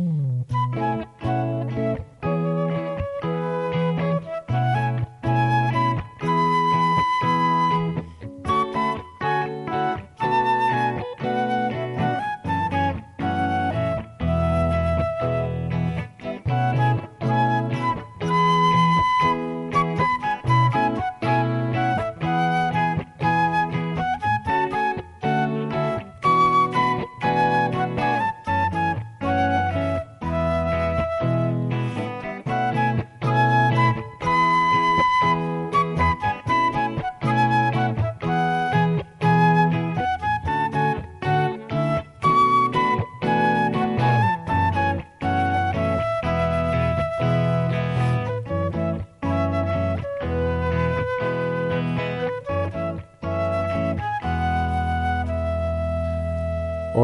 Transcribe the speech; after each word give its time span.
Mm-hmm. 0.00 1.19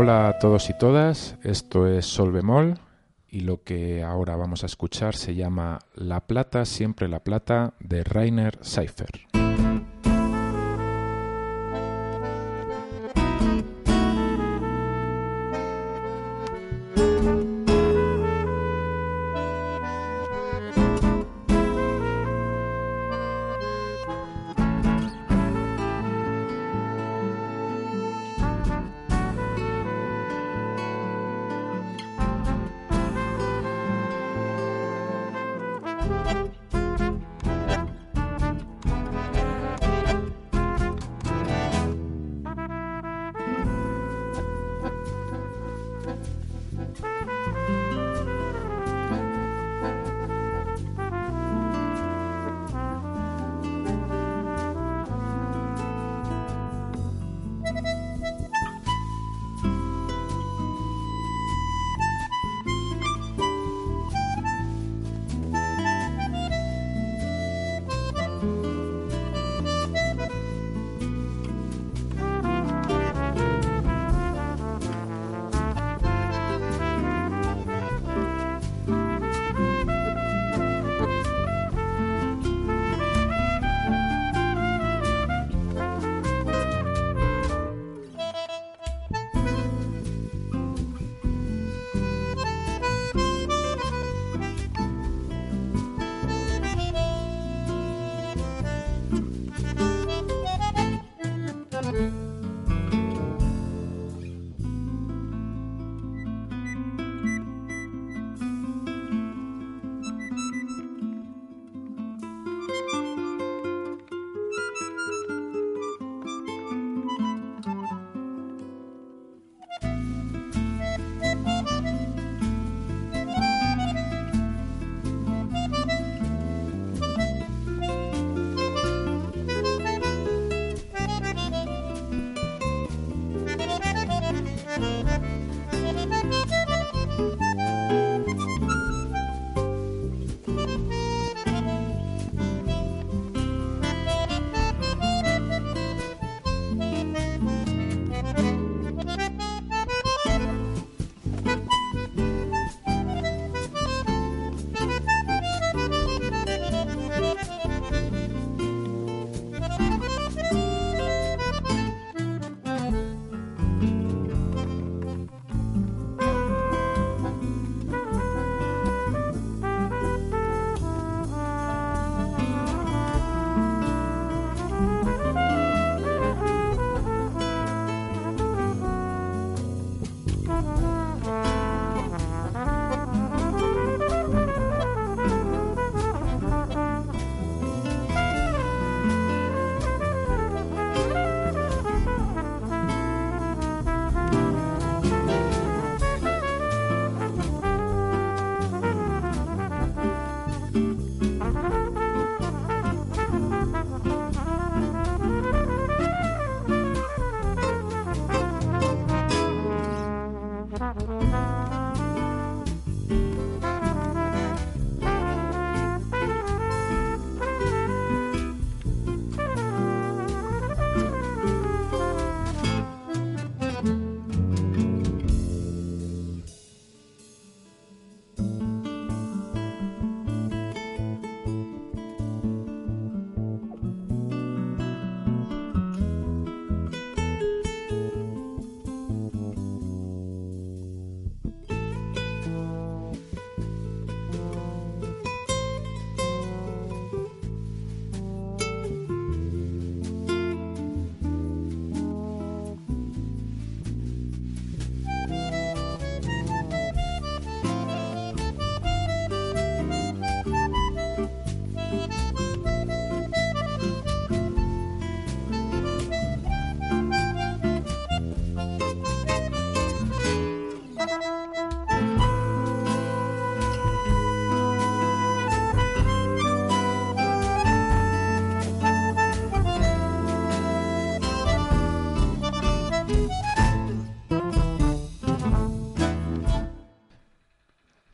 Hola 0.07 0.29
a 0.29 0.39
todos 0.39 0.71
y 0.71 0.79
todas, 0.79 1.37
esto 1.43 1.89
es 1.89 2.07
Sol 2.07 2.31
Bemol 2.31 2.79
y 3.29 3.41
lo 3.41 3.65
que 3.65 4.05
ahora 4.05 4.37
vamos 4.37 4.63
a 4.63 4.67
escuchar 4.67 5.17
se 5.17 5.35
llama 5.35 5.81
La 5.97 6.29
Plata, 6.29 6.65
siempre 6.65 7.09
la 7.09 7.25
Plata 7.25 7.75
de 7.81 8.05
Rainer 8.05 8.57
Seifer. 8.61 9.27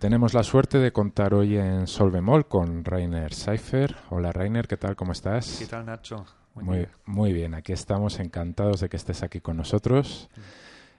Tenemos 0.03 0.35
la 0.35 0.43
suerte 0.43 0.79
de 0.79 0.93
contar 0.93 1.33
hoy 1.33 1.57
en 1.57 1.87
Sol 1.87 2.11
Bemol 2.11 2.49
con 2.49 2.85
Rainer 2.85 3.33
Seifer. 3.33 3.95
Hola 4.11 4.33
Rainer, 4.33 4.67
¿qué 4.67 4.77
tal? 4.77 4.97
¿Cómo 4.97 5.13
estás? 5.13 5.59
¿Qué 5.61 5.67
tal 5.67 5.87
Nacho? 5.87 6.27
Muy, 6.57 6.89
muy 7.07 7.33
bien, 7.33 7.55
aquí 7.55 7.73
estamos 7.73 8.19
encantados 8.19 8.81
de 8.81 8.89
que 8.89 8.97
estés 8.97 9.23
aquí 9.23 9.39
con 9.39 9.57
nosotros. 9.59 10.29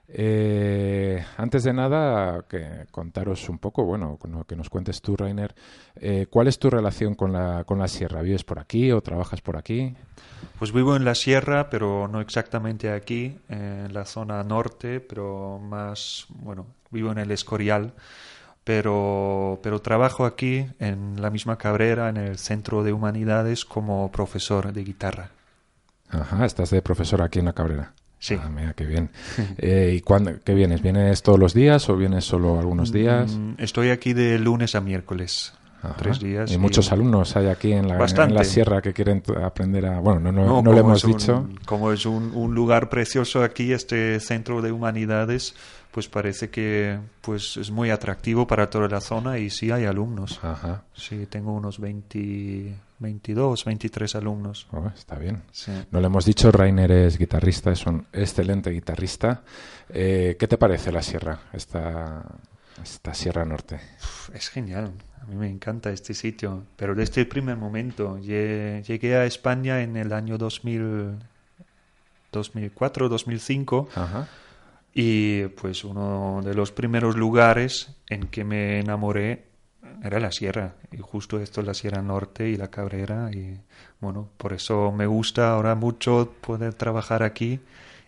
Eh, 0.08 1.22
antes 1.36 1.66
de 1.66 1.74
nada, 1.74 2.46
que 2.48 2.86
contaros 2.92 3.50
un 3.50 3.60
poco, 3.60 3.84
bueno, 3.84 4.18
que 4.48 4.56
nos 4.56 4.70
cuentes 4.70 5.02
tú, 5.02 5.18
Rainer, 5.18 5.54
eh, 5.98 6.28
¿cuál 6.30 6.48
es 6.48 6.58
tu 6.58 6.70
relación 6.70 7.14
con 7.16 7.34
la, 7.34 7.66
con 7.66 7.80
la 7.80 7.90
sierra? 7.90 8.22
¿Vives 8.22 8.46
por 8.46 8.58
aquí 8.58 8.90
o 8.94 9.02
trabajas 9.02 9.42
por 9.42 9.58
aquí? 9.58 9.94
Pues 10.58 10.72
vivo 10.72 10.96
en 10.96 11.04
la 11.04 11.16
sierra, 11.16 11.70
pero 11.70 12.08
no 12.08 12.22
exactamente 12.22 12.90
aquí, 12.90 13.38
en 13.50 13.94
la 13.94 14.06
zona 14.06 14.42
norte, 14.46 15.02
pero 15.02 15.60
más, 15.60 16.26
bueno, 16.30 16.68
vivo 16.90 17.12
en 17.12 17.18
el 17.18 17.32
Escorial, 17.32 17.94
pero, 18.64 19.60
pero 19.62 19.82
trabajo 19.82 20.26
aquí 20.26 20.66
en 20.80 21.22
la 21.22 21.30
misma 21.30 21.58
Cabrera, 21.58 22.10
en 22.10 22.18
el 22.18 22.38
Centro 22.38 22.84
de 22.84 22.94
Humanidades, 22.94 23.66
como 23.66 24.12
profesor 24.12 24.72
de 24.74 24.84
guitarra. 24.84 25.30
Ajá, 26.10 26.46
estás 26.46 26.70
de 26.70 26.82
profesor 26.82 27.22
aquí 27.22 27.40
en 27.40 27.46
la 27.46 27.54
Cabrera. 27.54 27.94
Sí. 28.20 28.38
Ah, 28.42 28.50
mira, 28.50 28.74
qué 28.74 28.86
bien. 28.86 29.10
Eh, 29.58 29.94
¿Y 29.98 30.02
cuándo, 30.02 30.32
qué 30.46 30.54
vienes? 30.54 30.82
¿Vienes 30.82 31.22
todos 31.24 31.40
los 31.40 31.54
días 31.54 31.90
o 31.90 31.98
vienes 31.98 32.24
solo 32.26 32.60
algunos 32.60 32.92
días? 32.92 33.36
Mm, 33.36 33.56
Estoy 33.58 33.90
aquí 33.90 34.14
de 34.14 34.40
lunes 34.40 34.76
a 34.76 34.82
miércoles. 34.82 35.54
Ajá. 35.82 35.96
Tres 35.98 36.22
días. 36.22 36.50
Y 36.50 36.58
muchos 36.58 36.94
alumnos 36.94 37.36
hay 37.36 37.48
aquí 37.48 37.74
en 37.74 37.90
la, 37.90 37.98
en 38.06 38.34
la 38.34 38.46
sierra 38.46 38.82
que 38.82 38.94
quieren 38.94 39.22
aprender 39.44 39.86
a... 39.86 40.00
Bueno, 40.00 40.22
no, 40.22 40.32
no, 40.32 40.62
no, 40.62 40.72
lo 40.72 40.78
hemos 40.78 41.04
un- 41.04 41.12
dicho. 41.12 41.50
Como 41.66 41.92
es 41.92 42.06
un, 42.06 42.32
un 42.34 42.56
lugar 42.56 42.88
precioso 42.88 43.44
aquí, 43.44 43.74
este 43.74 44.22
centro 44.22 44.62
de 44.62 44.72
humanidades, 44.72 45.56
pues 45.94 46.10
parece 46.10 46.50
que 46.50 46.98
pues 47.22 47.56
es 47.58 47.70
muy 47.70 47.92
atractivo 47.92 48.48
para 48.48 48.70
toda 48.70 48.88
la 48.88 49.00
zona 49.00 49.38
y 49.38 49.50
sí 49.52 49.70
hay 49.72 49.86
alumnos. 49.86 50.40
Ajá. 50.44 50.84
Sí, 50.96 51.28
tengo 51.28 51.54
unos 51.54 51.80
20, 51.80 52.74
22, 53.00 53.64
23 53.66 54.16
alumnos. 54.16 54.66
Oh, 54.72 54.88
está 54.96 55.16
bien. 55.20 55.44
Sí. 55.52 55.72
No 55.92 56.00
le 56.02 56.08
hemos 56.08 56.26
dicho, 56.26 56.52
Rainer 56.52 56.92
es 56.92 57.18
guitarrista, 57.20 57.72
es 57.72 57.86
un 57.86 58.08
excelente 58.12 58.72
guitarrista. 58.72 59.44
Eh, 59.90 60.36
¿Qué 60.40 60.48
te 60.48 60.58
parece 60.58 60.92
la 60.92 61.04
sierra, 61.04 61.40
esta, 61.54 62.24
esta 62.82 63.14
sierra 63.14 63.46
norte? 63.46 63.76
Uf, 64.00 64.30
Es 64.34 64.50
genial, 64.50 64.92
a 65.22 65.26
mí 65.28 65.36
me 65.36 65.48
encanta 65.48 65.92
este 65.92 66.16
sitio, 66.16 66.64
pero 66.76 66.96
desde 66.96 67.22
el 67.22 67.28
primer 67.28 67.56
momento 67.58 68.18
lle- 68.18 68.82
llegué 68.84 69.16
a 69.16 69.26
España 69.26 69.82
en 69.84 69.96
el 69.96 70.12
año 70.12 70.40
2000, 70.40 71.20
2004, 72.32 73.10
2005 73.10 73.90
Ajá. 73.96 74.28
Y 74.94 75.46
pues 75.48 75.84
uno 75.84 76.42
de 76.44 76.54
los 76.54 76.72
primeros 76.72 77.16
lugares 77.16 77.96
en 78.10 78.28
que 78.28 78.44
me 78.44 78.80
enamoré 78.80 79.46
era 80.04 80.20
la 80.20 80.32
sierra 80.32 80.76
y 80.92 80.98
justo 80.98 81.40
esto 81.40 81.62
la 81.62 81.74
Sierra 81.74 82.02
Norte 82.02 82.50
y 82.50 82.58
la 82.58 82.70
Cabrera 82.70 83.30
y 83.32 83.58
bueno, 84.00 84.30
por 84.38 84.54
eso 84.54 84.92
me 84.92 85.08
gusta 85.08 85.52
ahora 85.52 85.76
mucho 85.76 86.34
poder 86.42 86.74
trabajar 86.74 87.24
aquí 87.24 87.60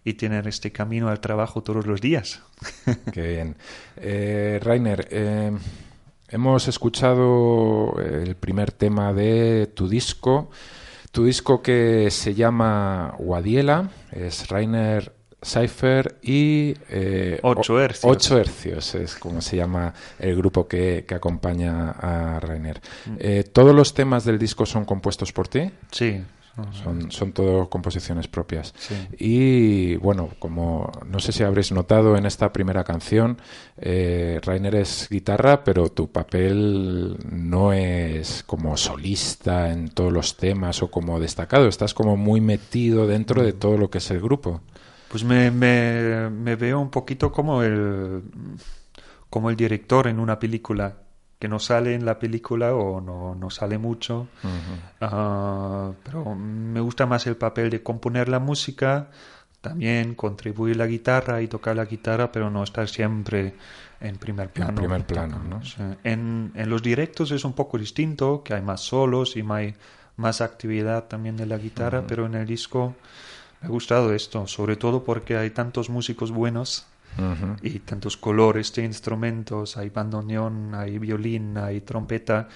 y 0.04 0.14
tener 0.14 0.48
este 0.48 0.72
camino 0.72 1.10
al 1.10 1.20
trabajo 1.20 1.64
todos 1.64 1.88
los 1.88 2.00
días. 2.00 2.44
Qué 3.14 3.28
bien. 3.28 3.56
Eh, 3.98 4.60
Rainer, 4.62 5.08
eh, 5.10 5.52
hemos 6.28 6.68
escuchado 6.68 7.96
el 8.00 8.36
primer 8.36 8.72
tema 8.72 9.14
de 9.14 9.72
tu 9.74 9.88
disco, 9.88 10.52
tu 11.12 11.26
disco 11.26 11.64
que 11.64 12.12
se 12.12 12.36
llama 12.36 13.16
Guadiela, 13.18 13.90
es 14.12 14.48
Rainer 14.50 15.15
Seifer 15.45 16.18
y... 16.24 16.74
eh, 16.89 17.39
Ocho 17.44 17.75
o- 17.75 17.80
hercios. 17.80 18.12
Ocho 18.12 18.38
hercios 18.39 18.95
es 18.95 19.15
como 19.15 19.42
se 19.42 19.57
llama 19.57 19.94
el 20.19 20.36
grupo 20.36 20.68
que, 20.68 21.06
que 21.07 21.15
acompaña 21.15 21.92
a 21.92 22.39
Rainer. 22.39 22.81
Mm. 23.06 23.15
Eh, 23.19 23.44
¿Todos 23.51 23.75
los 23.75 23.94
temas 23.94 24.25
del 24.25 24.39
disco 24.39 24.65
son 24.65 24.86
compuestos 24.86 25.31
por 25.31 25.47
ti? 25.47 25.69
Sí, 25.92 26.21
Son, 26.83 27.12
son 27.12 27.33
todo 27.33 27.69
composiciones 27.69 28.27
propias. 28.30 28.74
sí. 28.77 28.95
Y 29.19 29.95
bueno, 29.97 30.30
como 30.39 30.89
no 31.06 31.19
sé 31.19 31.31
si 31.33 31.44
habréis 31.44 31.71
notado 31.74 32.15
en 32.15 32.25
esta 32.25 32.53
primera 32.53 32.83
canción, 32.86 33.38
eh, 33.77 34.39
Rainer 34.42 34.75
es 34.75 35.07
guitarra, 35.12 35.65
pero 35.65 35.89
tu 35.89 36.07
papel 36.09 37.18
no 37.30 37.73
es 37.73 38.44
como 38.47 38.78
solista 38.78 39.69
en 39.71 39.90
todos 39.90 40.14
los 40.14 40.37
temas 40.37 40.81
o 40.81 40.90
como 40.90 41.19
destacado, 41.19 41.68
estás 41.68 41.94
como 41.94 42.16
muy 42.16 42.40
metido 42.40 43.06
dentro 43.06 43.44
de 43.44 43.52
todo 43.52 43.78
lo 43.78 43.90
que 43.90 43.97
es 43.97 44.09
el 44.11 44.21
grupo. 44.21 44.61
Pues 45.16 45.24
me, 45.24 45.50
me, 45.50 46.30
me 46.30 46.57
veo 46.57 46.78
un 46.78 46.90
poquito 46.90 47.31
como 47.31 47.64
el, 47.64 48.22
como 49.30 49.50
el 49.50 49.56
director 49.56 50.07
en 50.07 50.19
una 50.19 50.38
película, 50.38 50.94
que 51.40 51.48
no 51.48 51.57
sale 51.57 51.95
en 51.95 52.04
la 52.04 52.19
película 52.19 52.76
o 52.76 53.00
no, 53.00 53.34
no 53.34 53.50
sale 53.50 53.78
mucho, 53.78 54.28
Ah, 55.00 55.94
pero 56.04 56.36
me 56.36 56.81
gusta 56.81 57.06
más 57.06 57.26
el 57.28 57.38
papel 57.38 57.69
de 57.69 57.81
componer 57.81 58.28
la 58.28 58.40
música, 58.40 59.07
también 59.62 60.16
contribuir 60.16 60.76
la 60.76 60.86
guitarra 60.86 61.42
y 61.42 61.48
tocar 61.48 61.78
la 61.78 61.86
guitarra, 61.86 62.30
pero 62.30 62.50
no 62.50 62.62
estar 62.62 62.90
siempre 62.90 63.56
en 64.02 64.18
primer 64.18 64.50
plano. 64.50 64.76
primer 64.76 65.06
plano, 65.06 65.40
¿no? 65.50 65.64
Sí. 65.64 65.81
En, 66.04 66.52
en 66.56 66.69
los 66.69 66.84
directos 66.84 67.31
es 67.31 67.45
un 67.45 67.54
poco 67.54 67.78
distinto, 67.78 68.44
que 68.44 68.54
hay 68.54 68.62
más 68.62 68.81
solos 68.81 69.38
y 69.38 69.44
más, 69.44 69.64
más 70.18 70.42
actividad 70.42 71.06
también 71.06 71.38
de 71.38 71.45
la 71.45 71.57
guitarra, 71.57 72.06
pero 72.06 72.26
en 72.26 72.36
el 72.36 72.45
disco 72.45 72.95
me 73.62 73.68
ha 73.68 73.69
gustado 73.69 74.14
esto, 74.14 74.47
sobre 74.47 74.76
todo 74.76 75.04
porque 75.04 75.38
hay 75.38 75.50
tantos 75.50 75.90
músicos 75.90 76.31
buenos 76.31 76.85
y 77.62 77.80
tantos 77.80 78.18
colores 78.18 78.74
de 78.74 78.83
instrumentos, 78.83 79.78
hay 79.78 79.90
bandoneón, 79.90 80.76
hay 80.76 81.00
violín, 81.00 81.57
hay 81.57 81.81
trompeta, 81.81 82.50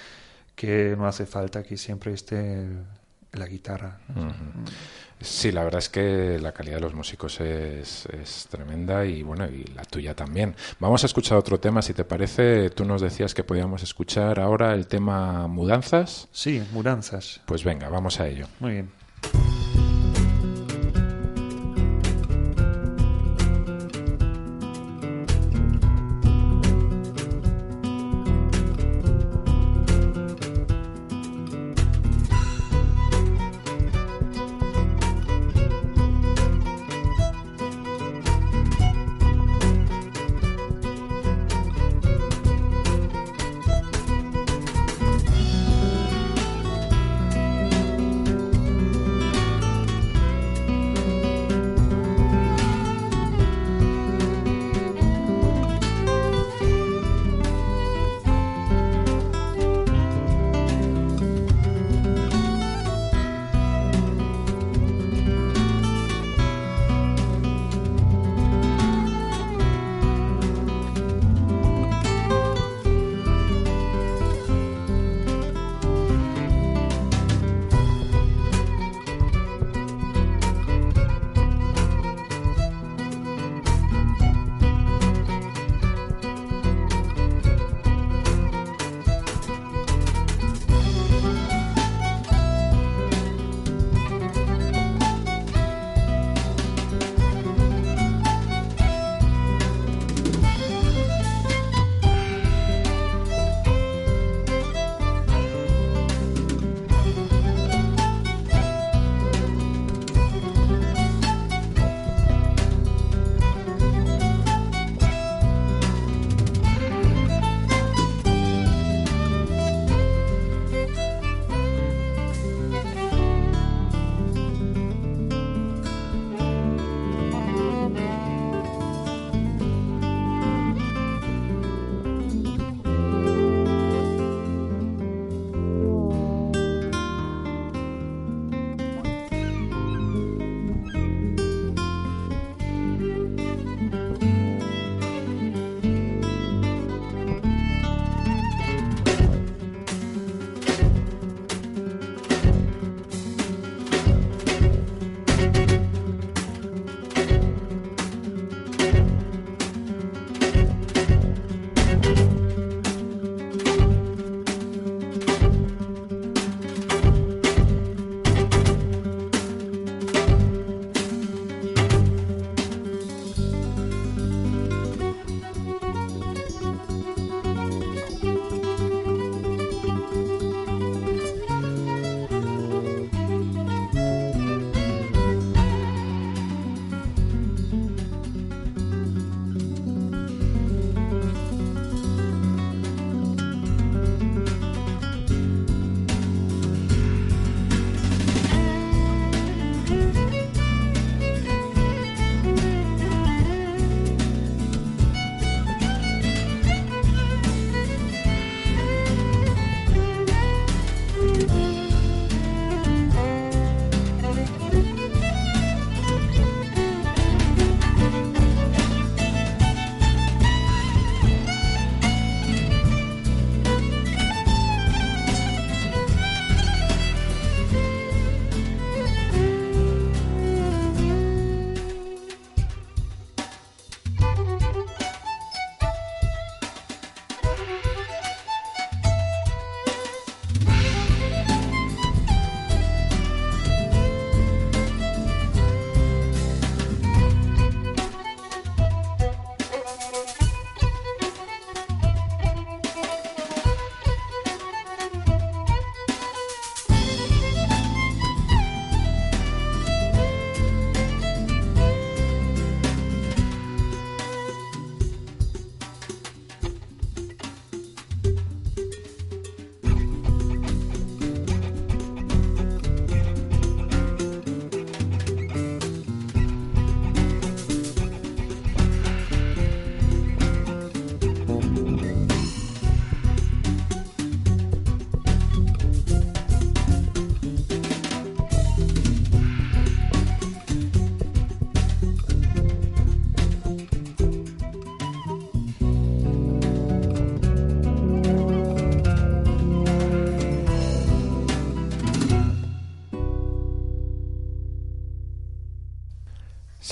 que 0.56 0.96
no 0.98 1.08
hace 1.08 1.26
falta 1.26 1.64
que 1.64 1.78
siempre 1.78 2.12
esté 2.12 2.68
la 3.34 3.46
guitarra. 3.46 4.00
Sí, 5.22 5.52
la 5.52 5.64
verdad 5.64 5.80
es 5.80 5.90
que 5.90 6.40
la 6.40 6.52
calidad 6.52 6.76
de 6.76 6.82
los 6.82 6.94
músicos 6.94 7.40
es, 7.42 8.06
es 8.08 8.48
tremenda 8.50 9.06
y 9.06 9.22
bueno, 9.24 9.46
y 9.46 9.64
la 9.76 9.84
tuya 9.84 10.16
también. 10.16 10.56
Vamos 10.80 11.04
a 11.04 11.06
escuchar 11.06 11.38
otro 11.38 11.60
tema, 11.60 11.82
si 11.82 11.94
te 11.94 12.04
parece. 12.04 12.70
Tú 12.70 12.86
nos 12.86 13.02
decías 13.02 13.34
que 13.34 13.44
podíamos 13.44 13.84
escuchar 13.84 14.40
ahora 14.40 14.74
el 14.74 14.88
tema 14.88 15.48
Mudanzas. 15.48 16.28
Sí, 16.32 16.64
mudanzas. 16.72 17.42
Pues 17.46 17.64
venga, 17.64 17.90
vamos 17.90 18.20
a 18.20 18.28
ello. 18.28 18.48
Muy 18.60 18.72
bien. 18.72 18.99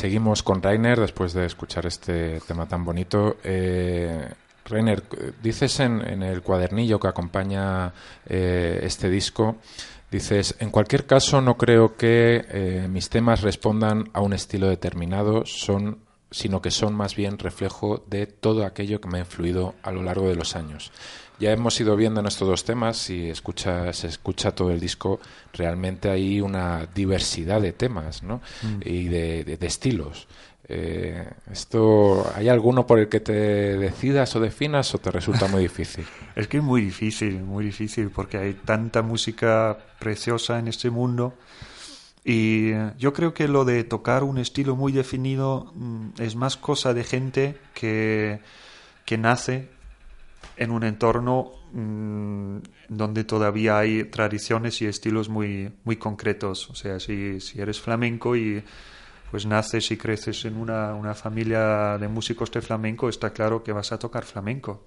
Seguimos 0.08 0.42
con 0.42 0.64
Rainer 0.64 1.02
después 1.02 1.34
de 1.34 1.46
escuchar 1.46 1.86
este 1.86 2.40
tema 2.48 2.66
tan 2.66 2.86
bonito. 2.86 3.36
Eh, 3.44 4.26
Rainer, 4.64 5.04
dices 5.44 5.82
en, 5.82 6.24
el 6.24 6.42
cuadernillo 6.42 6.98
que 6.98 7.10
acompaña 7.10 7.92
eh, 8.26 8.80
este 8.84 9.10
disco, 9.10 9.58
dices, 10.10 10.56
en 10.60 10.70
cualquier 10.70 11.06
caso 11.06 11.42
no 11.42 11.58
creo 11.58 11.98
que 11.98 12.46
eh, 12.48 12.88
mis 12.90 13.10
temas 13.10 13.42
respondan 13.42 14.10
a 14.14 14.22
un 14.22 14.32
estilo 14.32 14.70
determinado, 14.70 15.46
son 15.46 16.00
sino 16.32 16.62
que 16.62 16.72
son 16.72 16.94
más 16.94 17.16
bien 17.18 17.38
reflejo 17.38 18.04
de 18.08 18.28
todo 18.28 18.66
aquello 18.66 19.02
que 19.02 19.10
me 19.10 19.18
ha 19.18 19.22
influido 19.22 19.76
a 19.84 19.92
lo 19.92 20.04
largo 20.04 20.30
de 20.30 20.36
los 20.36 20.56
años. 20.56 20.94
Ya 21.40 21.52
hemos 21.52 21.80
ido 21.80 21.96
viendo 21.96 22.20
en 22.20 22.26
estos 22.26 22.48
dos 22.48 22.64
temas, 22.64 22.98
si 22.98 23.30
escucha, 23.30 23.94
se 23.94 24.08
escucha 24.08 24.56
todo 24.56 24.72
el 24.72 24.80
disco, 24.80 25.20
realmente 25.54 26.10
hay 26.10 26.42
una 26.42 26.88
diversidad 26.94 27.62
de 27.62 27.74
temas 27.74 28.24
¿no? 28.24 28.42
Mm. 28.64 28.80
y 28.84 29.04
de, 29.08 29.58
estilos. 29.62 30.28
Eh, 30.70 31.26
¿Esto 31.52 32.30
hay 32.36 32.50
alguno 32.50 32.86
por 32.86 33.00
el 33.00 33.08
que 33.08 33.20
te 33.20 33.34
decidas 33.34 34.36
o 34.36 34.40
definas 34.40 34.94
o 34.96 34.98
te 34.98 35.12
resulta 35.12 35.48
muy 35.48 35.62
difícil? 35.62 36.06
es 36.36 36.48
que 36.48 36.58
es 36.58 36.64
muy 36.64 36.82
difícil, 36.82 37.42
muy 37.44 37.66
difícil 37.66 38.10
porque 38.10 38.38
hay 38.38 38.54
tanta 38.54 39.02
música 39.02 39.78
preciosa 40.00 40.60
en 40.60 40.68
este 40.68 40.90
mundo 40.90 41.36
y 42.30 42.72
yo 42.98 43.14
creo 43.14 43.34
que 43.34 43.48
lo 43.48 43.64
de 43.64 43.86
tocar 43.86 44.26
un 44.26 44.38
estilo 44.38 44.76
muy 44.76 44.92
definido 44.92 45.72
mm, 45.76 46.10
es 46.20 46.36
más 46.36 46.58
cosa 46.58 46.94
de 46.94 47.06
gente 47.06 47.58
que, 47.74 48.42
que 49.06 49.18
nace 49.18 49.70
en 50.56 50.72
un 50.72 50.84
entorno 50.84 51.52
mm, 51.74 52.58
donde 52.90 53.24
todavía 53.24 53.78
hay 53.80 54.06
tradiciones 54.06 54.82
y 54.82 54.86
estilos 54.86 55.30
muy, 55.30 55.72
muy 55.84 55.98
concretos. 55.98 56.70
O 56.70 56.76
sea, 56.76 57.00
si, 57.00 57.40
si 57.42 57.60
eres 57.60 57.80
flamenco 57.80 58.36
y 58.36 58.64
pues 59.30 59.46
naces 59.46 59.92
y 59.92 59.98
creces 59.98 60.46
en 60.46 60.56
una, 60.56 60.94
una, 60.94 61.14
familia 61.14 61.98
de 61.98 62.08
músicos 62.08 62.50
de 62.52 62.62
flamenco, 62.62 63.10
está 63.10 63.32
claro 63.32 63.62
que 63.62 63.74
vas 63.74 63.92
a 63.92 64.00
tocar 64.00 64.24
flamenco. 64.24 64.86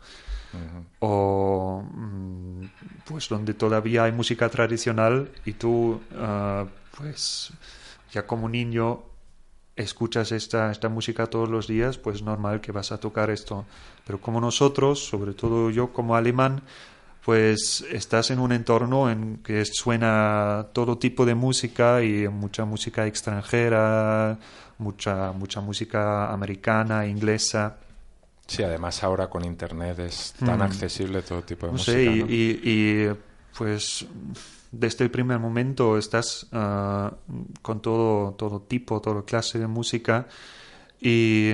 O 0.99 1.83
mm, 1.83 2.65
pues 3.05 3.29
donde 3.29 3.55
todavía 3.55 4.05
hay 4.05 4.13
música 4.13 4.49
tradicional 4.49 5.31
y 5.45 5.53
tú 5.53 6.01
ah, 6.17 6.65
pues 6.97 7.53
ya 8.11 8.27
como 8.27 8.49
niño 8.49 9.10
escuchas 9.81 10.33
esta, 10.33 10.71
esta 10.71 10.89
música 10.89 11.27
todos 11.27 11.49
los 11.49 11.67
días, 11.67 11.99
pues 11.99 12.23
normal 12.23 12.61
que 12.61 12.73
vas 12.73 12.93
a 12.93 12.99
tocar 12.99 13.31
esto. 13.31 13.65
Pero 14.07 14.21
como 14.21 14.41
nosotros, 14.41 15.05
sobre 15.05 15.35
todo 15.35 15.71
yo 15.71 15.93
como 15.93 16.17
alemán, 16.17 16.63
pues 17.25 17.85
estás 17.91 18.31
en 18.31 18.39
un 18.39 18.53
entorno 18.53 19.11
en 19.11 19.39
que 19.39 19.65
suena 19.65 20.67
todo 20.73 20.99
tipo 20.99 21.27
de 21.27 21.35
música 21.35 22.03
y 22.03 22.29
mucha 22.29 22.65
música 22.65 23.07
extranjera, 23.07 24.39
mucha, 24.79 25.33
mucha 25.33 25.61
música 25.61 26.33
americana, 26.33 27.07
inglesa. 27.07 27.77
Sí, 28.47 28.63
además 28.63 29.03
ahora 29.05 29.29
con 29.29 29.45
internet 29.45 29.99
es 30.01 30.35
tan 30.39 30.59
mm. 30.59 30.63
accesible 30.63 31.23
todo 31.23 31.43
tipo 31.43 31.67
de 31.67 31.73
música. 31.73 32.01
y, 32.01 32.61
y 32.65 33.11
pues 33.57 34.07
desde 34.73 35.05
el 35.05 35.11
primer 35.11 35.39
momento 35.39 35.99
estás 35.99 36.47
ah, 36.53 37.13
con 37.63 37.81
todo, 37.81 38.33
todo 38.33 38.61
tipo, 38.63 39.01
toda 39.01 39.25
clase 39.25 39.59
de 39.59 39.67
música. 39.67 40.27
Y, 41.01 41.53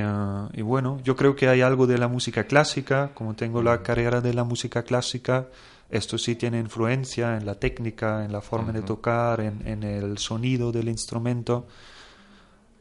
y, 0.54 0.62
bueno, 0.62 0.98
yo 1.04 1.14
creo 1.14 1.36
que 1.36 1.48
hay 1.48 1.60
algo 1.60 1.86
de 1.86 1.98
la 1.98 2.08
música 2.08 2.44
clásica, 2.44 3.12
como 3.14 3.36
tengo 3.36 3.62
la 3.62 3.80
carrera 3.82 4.20
de 4.20 4.34
la 4.34 4.42
música 4.42 4.82
clásica, 4.82 5.46
esto 5.88 6.18
sí 6.18 6.34
tiene 6.34 6.58
influencia 6.58 7.36
en 7.36 7.46
la 7.46 7.54
técnica, 7.54 8.24
en 8.24 8.32
la 8.32 8.40
forma 8.40 8.72
de 8.72 8.82
tocar, 8.82 9.40
en, 9.40 9.62
en, 9.64 9.84
el 9.84 10.18
sonido 10.18 10.72
del 10.72 10.88
instrumento. 10.88 11.66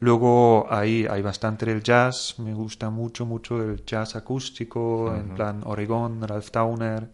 Luego 0.00 0.66
hay, 0.68 1.06
hay 1.08 1.22
bastante 1.22 1.70
el 1.70 1.82
jazz, 1.82 2.34
me 2.38 2.52
gusta 2.52 2.90
mucho, 2.90 3.24
mucho 3.24 3.62
el 3.62 3.84
jazz 3.84 4.16
acústico, 4.16 5.14
en 5.14 5.30
plan 5.30 5.62
Oregon, 5.64 6.20
Ralph 6.26 6.50
Towner. 6.50 7.08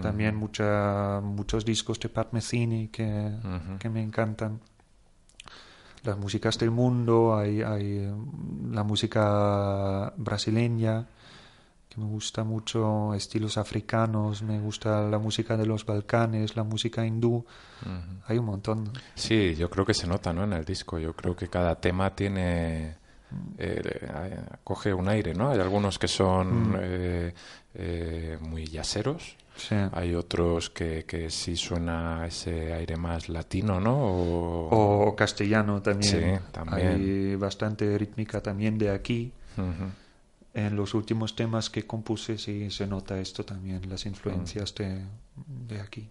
También 0.00 0.36
mucha, 0.36 1.20
muchos 1.22 1.64
discos 1.64 1.98
de 2.00 2.08
Pat 2.08 2.32
Metheny 2.32 2.88
que, 2.88 3.32
que, 3.78 3.88
me 3.88 4.02
encantan. 4.02 4.60
Las 6.02 6.16
músicas 6.16 6.58
del 6.58 6.70
mundo, 6.70 7.36
hay, 7.36 7.62
hay 7.62 8.08
mm, 8.08 8.72
la 8.72 8.82
música 8.82 10.12
brasileña, 10.16 11.06
que 11.90 12.00
me 12.00 12.06
gusta 12.06 12.44
mucho, 12.44 13.14
estilos 13.14 13.58
africanos, 13.58 14.42
me 14.42 14.60
gusta 14.60 15.02
la 15.02 15.18
música 15.18 15.56
de 15.56 15.66
los 15.66 15.84
Balcanes, 15.84 16.54
la 16.54 16.62
música 16.62 17.04
hindú, 17.04 17.44
hay 18.26 18.38
un 18.38 18.44
montón. 18.44 18.92
Sí, 19.16 19.56
yo 19.56 19.68
creo 19.68 19.84
que 19.84 19.92
se 19.92 20.06
nota 20.06 20.32
¿no? 20.32 20.44
en 20.44 20.52
el 20.52 20.64
disco, 20.64 21.00
yo 21.00 21.14
creo 21.14 21.34
que 21.34 21.48
cada 21.48 21.74
tema 21.74 22.14
tiene... 22.14 22.98
Eh, 23.58 24.40
coge 24.64 24.92
un 24.92 25.08
aire, 25.08 25.34
¿no? 25.34 25.50
Hay 25.50 25.60
algunos 25.60 26.00
que 26.00 26.08
son 26.08 26.70
mm. 26.70 26.76
eh, 26.80 27.34
eh, 27.74 28.38
muy 28.40 28.66
yaceros, 28.66 29.36
hay 29.92 30.14
otros 30.14 30.70
que, 30.70 31.04
que 31.04 31.30
sí 31.30 31.56
suena 31.56 32.26
ese 32.26 32.72
aire 32.72 32.96
más 32.96 33.28
latino, 33.28 33.80
¿no? 33.80 33.96
O, 33.96 35.14
castellano 35.16 35.82
también. 35.82 36.40
también. 36.52 36.88
Hay 36.88 37.36
bastante 37.36 37.96
rítmica 37.98 38.40
también 38.40 38.78
de 38.78 38.90
aquí. 38.90 39.32
En 40.52 40.74
los 40.74 40.94
últimos 40.94 41.36
temas 41.36 41.70
que 41.70 41.86
compuse 41.86 42.36
sí 42.36 42.70
se 42.70 42.86
nota 42.86 43.20
esto 43.20 43.44
también, 43.44 43.88
las 43.88 44.04
influencias 44.06 44.74
de, 44.74 45.04
de, 45.46 45.80
aquí. 45.80 46.08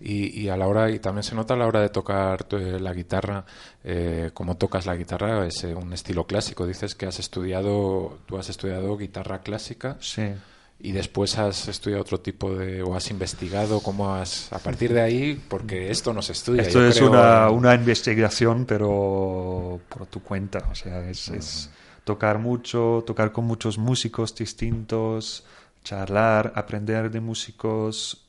Y, 0.00 0.42
y, 0.42 0.48
a 0.50 0.58
la 0.58 0.66
hora, 0.66 0.90
y 0.90 0.98
también 0.98 1.22
se 1.22 1.34
nota 1.34 1.54
a 1.54 1.56
la 1.56 1.66
hora 1.66 1.80
de 1.80 1.88
tocar 1.88 2.46
eh, 2.50 2.78
la 2.78 2.92
guitarra, 2.92 3.46
eh, 3.84 4.30
cómo 4.34 4.58
tocas 4.58 4.84
la 4.84 4.94
guitarra, 4.94 5.46
es 5.46 5.64
eh, 5.64 5.74
un 5.74 5.92
estilo 5.94 6.26
clásico. 6.26 6.66
Dices 6.66 6.94
que 6.94 7.06
has 7.06 7.18
estudiado, 7.18 8.18
tú 8.26 8.36
has 8.36 8.50
estudiado 8.50 8.94
guitarra 8.98 9.40
clásica. 9.40 9.96
Sí 10.00 10.34
y 10.80 10.92
después 10.92 11.36
has 11.38 11.66
estudiado 11.68 12.02
otro 12.02 12.20
tipo 12.20 12.54
de 12.54 12.82
o 12.82 12.94
has 12.94 13.10
investigado 13.10 13.80
cómo 13.80 14.14
has 14.14 14.52
a 14.52 14.58
partir 14.58 14.92
de 14.92 15.00
ahí 15.00 15.42
porque 15.48 15.90
esto 15.90 16.12
no 16.12 16.22
se 16.22 16.32
estudia 16.32 16.62
esto 16.62 16.86
es 16.86 17.00
una, 17.00 17.50
una, 17.50 17.74
investigación 17.74 18.64
pero 18.64 19.80
por 19.88 20.06
tu 20.06 20.22
cuenta 20.22 20.68
o 20.70 20.74
sea 20.74 21.08
es, 21.08 21.28
es, 21.30 21.70
tocar 22.04 22.38
mucho 22.38 23.02
tocar 23.06 23.32
con 23.32 23.44
muchos 23.44 23.76
músicos 23.76 24.34
distintos 24.36 25.44
charlar 25.82 26.52
aprender 26.54 27.10
de 27.10 27.20
músicos 27.20 28.24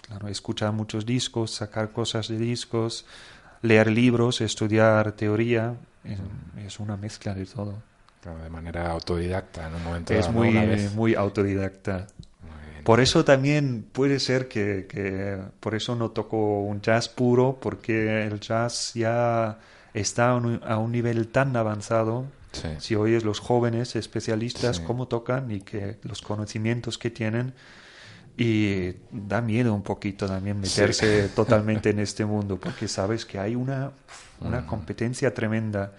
claro 0.00 0.28
escuchar 0.28 0.72
muchos 0.72 1.04
discos 1.04 1.50
sacar 1.50 1.92
cosas 1.92 2.28
de 2.28 2.38
discos 2.38 3.04
leer 3.60 3.90
libros 3.90 4.40
estudiar 4.40 5.12
teoría 5.12 5.74
es 6.66 6.80
una 6.80 6.96
mezcla 6.96 7.34
de 7.34 7.44
todo 7.44 7.90
de 8.24 8.50
manera 8.50 8.90
autodidacta 8.90 9.66
en 9.66 9.74
un 9.74 9.84
momento 9.84 10.14
Es 10.14 10.30
muy, 10.30 10.52
muy 10.94 11.14
autodidacta. 11.14 12.06
por 12.84 13.00
eso 13.00 13.24
también 13.24 13.84
puede 13.92 14.20
ser 14.20 14.48
que, 14.48 14.86
que, 14.88 15.38
por 15.60 15.74
eso 15.74 15.96
no 15.96 16.10
toco 16.10 16.60
un 16.60 16.80
jazz 16.80 17.08
puro, 17.08 17.58
porque 17.60 18.24
el 18.24 18.40
jazz 18.40 18.92
ya 18.94 19.58
está 19.94 20.30
a 20.30 20.78
un, 20.78 20.92
nivel 20.92 21.28
tan 21.28 21.56
avanzado. 21.56 22.26
Si 22.78 22.96
oyes 22.96 23.22
los 23.22 23.38
jóvenes 23.38 23.94
especialistas 23.94 24.80
cómo 24.80 25.06
tocan 25.06 25.52
y 25.52 25.60
que 25.60 25.98
los 26.02 26.20
conocimientos 26.20 26.98
que 26.98 27.08
tienen, 27.10 27.54
y 28.36 28.94
da 29.10 29.40
miedo 29.40 29.74
un 29.74 29.82
poquito 29.82 30.26
también 30.26 30.60
meterse 30.60 31.28
totalmente 31.34 31.90
en 31.90 31.98
este 31.98 32.24
mundo, 32.24 32.58
porque 32.58 32.88
sabes 32.88 33.26
que 33.26 33.38
hay 33.38 33.54
una, 33.54 33.90
una 34.40 34.66
competencia 34.66 35.34
tremenda 35.34 35.92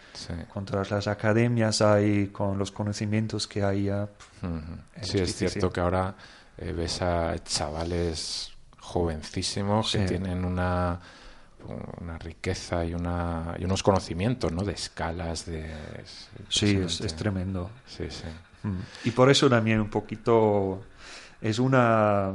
contra 0.54 0.84
las 0.90 1.08
academias, 1.08 1.82
hay 1.82 2.28
con 2.28 2.58
los 2.58 2.72
conocimientos 2.72 3.48
que 3.48 3.64
hay. 3.64 3.84
Ya, 3.84 4.08
sí, 5.02 5.20
es 5.20 5.36
cierto 5.36 5.72
que 5.72 5.80
ahora 5.80 6.16
eh, 6.58 6.72
ves 6.72 7.02
a 7.02 7.36
chavales 7.44 8.52
jovencísimos 8.80 9.92
que 9.92 10.06
tienen 10.06 10.44
una 10.44 11.00
una 12.00 12.18
riqueza 12.18 12.84
y, 12.86 12.94
una, 12.94 13.56
y 13.60 13.66
unos 13.66 13.84
conocimientos 13.84 14.52
¿no? 14.52 14.64
de 14.64 14.74
escalas 14.74 15.46
de 15.46 15.70
sí 16.50 16.78
es, 16.84 17.02
es, 17.02 17.16
tremendo. 17.16 17.70
Sí 17.86 18.06
sí. 18.10 18.26
Y 19.04 19.12
por 19.12 19.30
eso 19.30 19.50
también 19.50 19.80
un 19.80 19.90
poquito 19.90 20.84
es 21.42 21.60
una, 21.60 22.34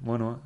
bueno, 0.00 0.40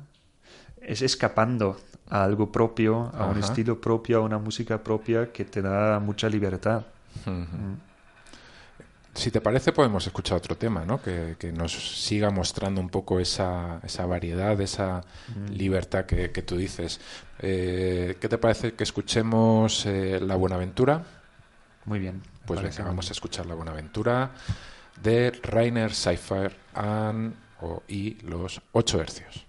es 0.81 1.01
escapando 1.01 1.77
a 2.09 2.23
algo 2.23 2.51
propio, 2.51 3.11
a 3.13 3.25
un 3.25 3.39
estilo 3.39 3.79
propio, 3.79 4.17
a 4.17 4.21
una 4.21 4.37
música 4.37 4.81
propia 4.81 5.31
que 5.31 5.45
te 5.45 5.61
da 5.61 5.99
mucha 5.99 6.29
libertad. 6.29 6.85
Mm. 7.25 7.73
Si 9.13 9.29
te 9.29 9.41
parece, 9.41 9.71
podemos 9.71 10.07
escuchar 10.07 10.37
otro 10.37 10.57
tema, 10.57 10.85
¿no? 10.85 10.99
Que, 11.01 11.35
nos 11.55 11.71
siga 11.73 12.31
mostrando 12.31 12.81
un 12.81 12.89
poco 12.89 13.19
esa, 13.19 13.79
esa 13.83 14.05
variedad, 14.07 14.59
esa 14.59 15.01
mm. 15.35 15.51
libertad 15.51 16.05
que, 16.05 16.29
tú 16.41 16.57
dices. 16.57 16.99
Eh, 17.39 18.17
¿Qué 18.19 18.27
te 18.27 18.37
parece 18.37 18.73
que 18.73 18.83
escuchemos 18.83 19.85
eh, 19.85 20.19
La 20.19 20.35
Buenaventura? 20.35 21.03
Muy 21.85 21.99
bien. 21.99 22.21
Pues 22.45 22.61
venga, 22.61 22.83
vamos 22.83 23.09
a 23.09 23.13
escuchar 23.13 23.45
La 23.45 23.55
Buenaventura 23.55 24.31
de 25.01 25.31
Rainer 25.43 25.93
Seifer 25.93 26.55
and 26.73 27.35
y 27.87 28.15
los 28.21 28.61
8 28.71 29.01
hercios. 29.01 29.45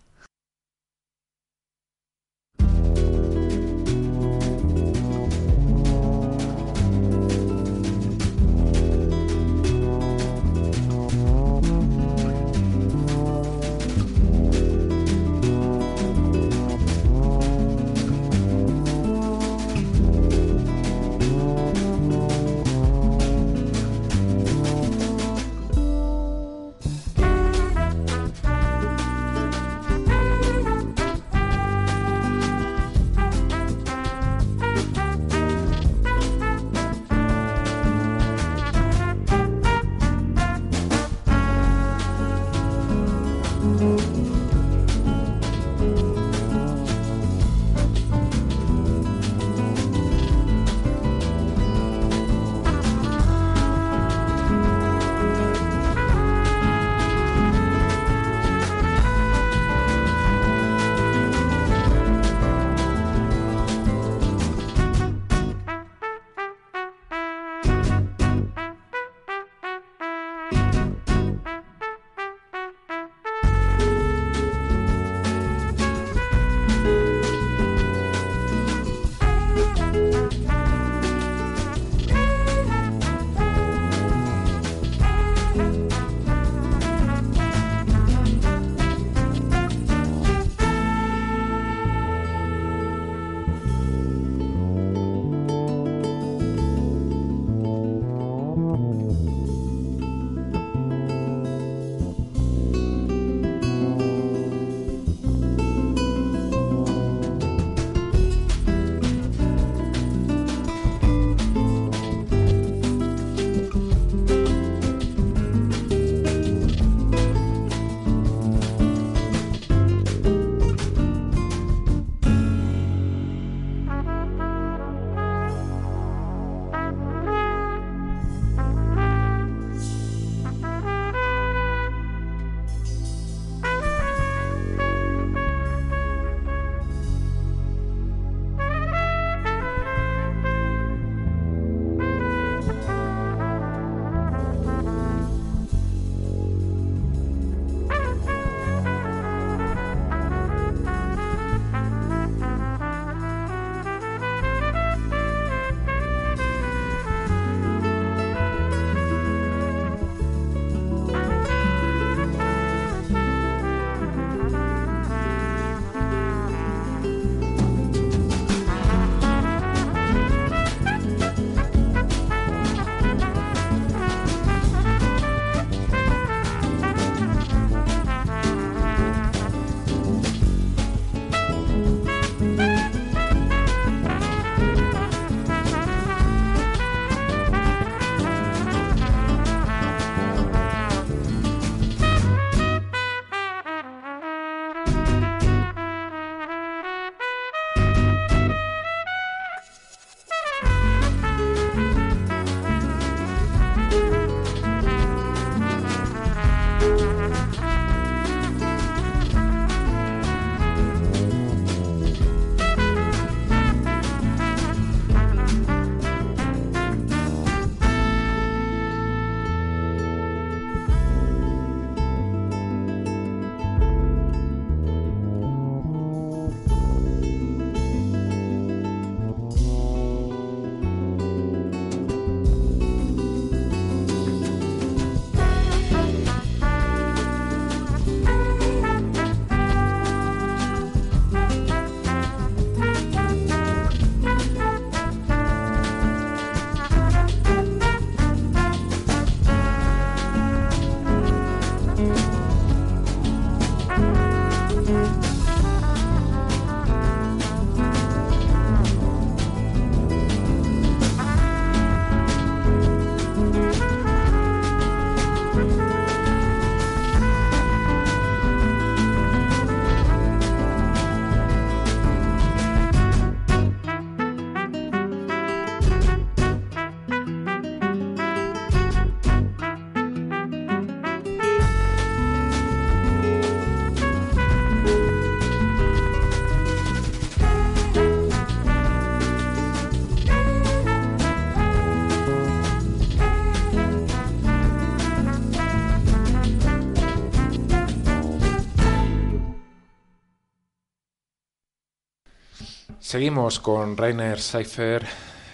Seguimos 303.15 303.61
con 303.61 303.97
Rainer 303.97 304.41
Seifer 304.41 305.07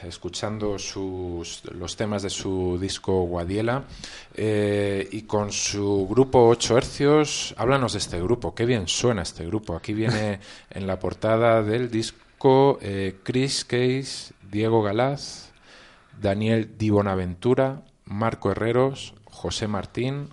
escuchando 0.08 0.78
sus, 0.78 1.62
los 1.66 1.94
temas 1.94 2.22
de 2.22 2.30
su 2.30 2.78
disco 2.80 3.24
Guadiela 3.24 3.84
eh, 4.34 5.06
y 5.12 5.24
con 5.24 5.52
su 5.52 6.08
grupo 6.08 6.48
8 6.48 6.78
hercios. 6.78 7.54
Háblanos 7.58 7.92
de 7.92 7.98
este 7.98 8.18
grupo, 8.18 8.54
qué 8.54 8.64
bien 8.64 8.88
suena 8.88 9.20
este 9.20 9.44
grupo. 9.44 9.76
Aquí 9.76 9.92
viene 9.92 10.40
en 10.70 10.86
la 10.86 10.98
portada 10.98 11.62
del 11.62 11.90
disco 11.90 12.78
eh, 12.80 13.18
Chris 13.22 13.66
Case, 13.66 14.32
Diego 14.50 14.82
Galaz, 14.82 15.50
Daniel 16.18 16.78
Di 16.78 16.88
Bonaventura, 16.88 17.82
Marco 18.06 18.50
Herreros, 18.52 19.12
José 19.26 19.68
Martín, 19.68 20.30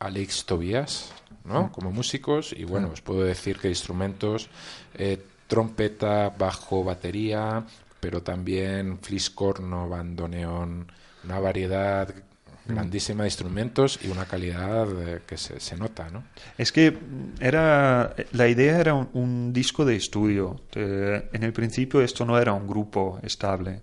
Alex 0.00 0.46
Tobías, 0.46 1.12
¿no? 1.44 1.70
Como 1.70 1.92
músicos 1.92 2.52
y 2.52 2.64
bueno, 2.64 2.90
os 2.92 3.02
puedo 3.02 3.22
decir 3.22 3.56
que 3.60 3.68
instrumentos, 3.68 4.48
eh, 4.94 5.22
trompeta, 5.46 6.30
bajo, 6.36 6.84
batería, 6.84 7.64
pero 8.00 8.22
también 8.22 8.98
fliscorno, 8.98 9.88
bandoneón, 9.88 10.90
una 11.24 11.40
variedad 11.40 12.08
mm. 12.66 12.72
grandísima 12.72 13.22
de 13.24 13.28
instrumentos 13.28 13.98
y 14.02 14.08
una 14.08 14.26
calidad 14.26 14.88
eh, 15.02 15.22
que 15.26 15.36
se, 15.36 15.60
se, 15.60 15.76
nota, 15.76 16.08
¿no? 16.10 16.24
Es 16.58 16.72
que 16.72 16.96
era 17.40 18.14
la 18.32 18.48
idea 18.48 18.78
era 18.80 18.94
un, 18.94 19.52
disco 19.52 19.84
de 19.84 19.96
estudio. 19.96 20.60
en 20.74 21.42
el 21.42 21.52
principio 21.52 22.00
esto 22.00 22.24
no 22.24 22.38
era 22.38 22.52
un 22.52 22.66
grupo 22.66 23.18
estable. 23.22 23.82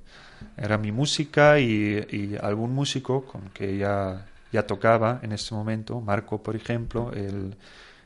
Era 0.58 0.78
mi 0.78 0.92
música 0.92 1.60
y, 1.60 2.06
y 2.12 2.38
algún 2.42 2.74
músico 2.74 3.26
con 3.26 3.50
que 3.50 3.78
ya, 3.78 4.26
ya 4.52 4.68
tocaba 4.68 5.20
en 5.24 5.32
este 5.32 5.56
momento, 5.56 6.00
Marco, 6.02 6.44
por 6.44 6.56
ejemplo, 6.56 7.12
el, 7.14 7.56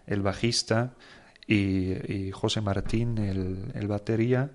el 0.07 0.21
bajista, 0.21 0.93
y, 1.47 1.93
y, 2.13 2.31
José 2.31 2.61
Martín, 2.61 3.17
el, 3.17 3.71
el 3.73 3.87
batería 3.87 4.51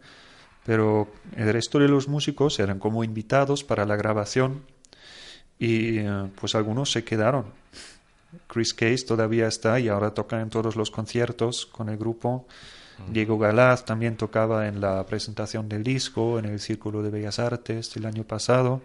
pero 0.64 1.08
el 1.36 1.52
resto 1.52 1.78
de 1.78 1.88
los 1.88 2.08
músicos 2.08 2.58
eran 2.60 2.78
como 2.78 3.04
invitados 3.04 3.64
para 3.64 3.84
la 3.84 3.96
grabación 3.96 4.62
y 5.58 5.98
eh, 5.98 6.30
pues 6.40 6.54
algunos 6.54 6.92
se 6.92 7.04
quedaron. 7.04 7.46
Chris 8.46 8.74
Case 8.74 9.04
todavía 9.06 9.46
está 9.46 9.80
y 9.80 9.88
ahora 9.88 10.14
toca 10.14 10.40
en 10.40 10.50
todos 10.50 10.76
los 10.76 10.90
conciertos 10.90 11.66
con 11.66 11.88
el 11.88 11.96
grupo. 11.96 12.46
Diego 13.08 13.36
Galaz 13.36 13.84
también 13.84 14.16
tocaba 14.16 14.68
en 14.68 14.80
la 14.80 15.04
presentación 15.06 15.68
del 15.68 15.82
disco 15.82 16.38
en 16.38 16.44
el 16.44 16.60
Círculo 16.60 17.02
de 17.02 17.10
Bellas 17.10 17.38
Artes 17.40 17.96
el 17.96 18.06
año 18.06 18.22
pasado. 18.22 18.80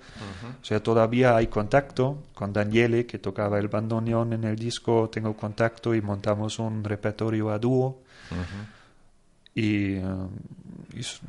O 0.62 0.66
sea, 0.66 0.82
todavía 0.82 1.36
hay 1.36 1.48
contacto 1.48 2.24
con 2.34 2.52
Daniele, 2.52 3.06
que 3.06 3.20
tocaba 3.20 3.60
el 3.60 3.68
bandoneón 3.68 4.34
en 4.34 4.44
el 4.46 4.56
disco. 4.56 5.10
Tengo 5.12 5.36
contacto 5.36 5.94
y 5.94 6.02
montamos 6.02 6.58
un 6.58 6.84
repertorio 6.84 7.52
a 7.52 7.60
dúo 7.60 8.00
y, 9.58 10.00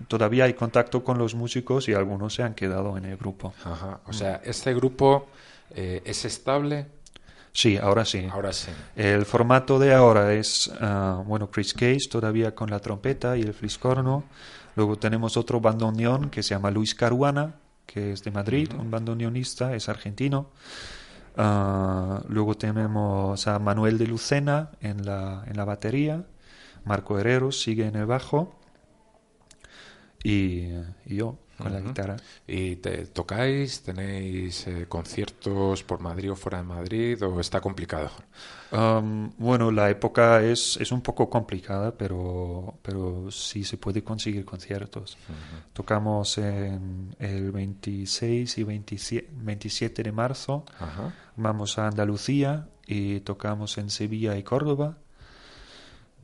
todavía 0.06 0.44
hay 0.44 0.54
contacto 0.54 1.02
con 1.02 1.18
los 1.18 1.34
músicos 1.34 1.88
y 1.88 1.94
algunos 1.94 2.34
se 2.34 2.42
han 2.42 2.54
quedado 2.54 2.96
en 2.96 3.06
el 3.06 3.16
grupo. 3.16 3.54
O 4.06 4.12
sea, 4.12 4.40
¿este 4.44 4.74
grupo 4.74 5.28
eh, 5.70 6.02
es 6.04 6.24
estable? 6.24 6.86
Sí, 7.58 7.76
ahora 7.76 8.04
sí. 8.04 8.28
Ahora 8.30 8.52
sí. 8.52 8.70
El 8.94 9.26
formato 9.26 9.80
de 9.80 9.92
ahora 9.92 10.32
es, 10.32 10.70
ah, 10.80 11.24
bueno, 11.26 11.50
Chris 11.50 11.74
Case 11.74 12.08
todavía 12.08 12.54
con 12.54 12.70
la 12.70 12.78
trompeta 12.78 13.36
y 13.36 13.42
el 13.42 13.52
fliscorno. 13.52 14.22
Luego 14.76 14.94
tenemos 14.94 15.36
otro 15.36 15.60
bandoneón 15.60 16.30
que 16.30 16.44
se 16.44 16.54
llama 16.54 16.70
Luis 16.70 16.94
Caruana, 16.94 17.56
que 17.84 18.12
es 18.12 18.22
de 18.22 18.30
Madrid, 18.30 18.70
un 18.78 18.92
bandoneonista, 18.92 19.74
es 19.74 19.88
argentino. 19.88 20.50
Ah, 21.36 22.22
luego 22.28 22.54
tenemos 22.54 23.48
a 23.48 23.58
Manuel 23.58 23.98
de 23.98 24.06
Lucena 24.06 24.70
en 24.80 25.04
la, 25.04 25.42
en 25.48 25.56
la 25.56 25.64
batería 25.64 26.24
Marco 26.84 27.18
Herrero 27.18 27.50
sigue 27.50 27.86
en 27.86 27.96
el 27.96 28.06
bajo 28.06 28.54
y, 30.22 30.68
yo 31.06 31.38
con 31.58 31.72
la 31.72 31.80
guitarra. 31.80 32.16
¿Y 32.46 32.76
te, 32.76 33.06
tocáis? 33.06 33.82
¿Tenéis 33.82 34.66
eh, 34.66 34.86
conciertos 34.88 35.82
por 35.82 36.00
Madrid 36.00 36.32
o 36.32 36.36
fuera 36.36 36.58
de 36.58 36.64
Madrid 36.64 37.22
o 37.22 37.40
está 37.40 37.60
complicado? 37.60 38.10
Um, 38.70 39.30
bueno, 39.38 39.70
la 39.70 39.90
época 39.90 40.42
es, 40.42 40.76
es 40.76 40.92
un 40.92 41.00
poco 41.00 41.28
complicada, 41.28 41.92
pero, 41.96 42.74
pero 42.82 43.30
sí 43.30 43.64
se 43.64 43.78
puede 43.78 44.04
conseguir 44.04 44.44
conciertos. 44.44 45.16
Tocamos 45.72 46.38
en 46.38 47.14
el 47.18 47.50
26 47.50 48.58
y 48.58 48.64
27, 48.64 50.02
de 50.02 50.12
marzo. 50.12 50.64
Vamos 51.36 51.78
a 51.78 51.88
Andalucía 51.88 52.68
y 52.86 53.20
tocamos 53.20 53.78
en 53.78 53.90
Sevilla 53.90 54.36
y 54.36 54.42
Córdoba. 54.42 54.98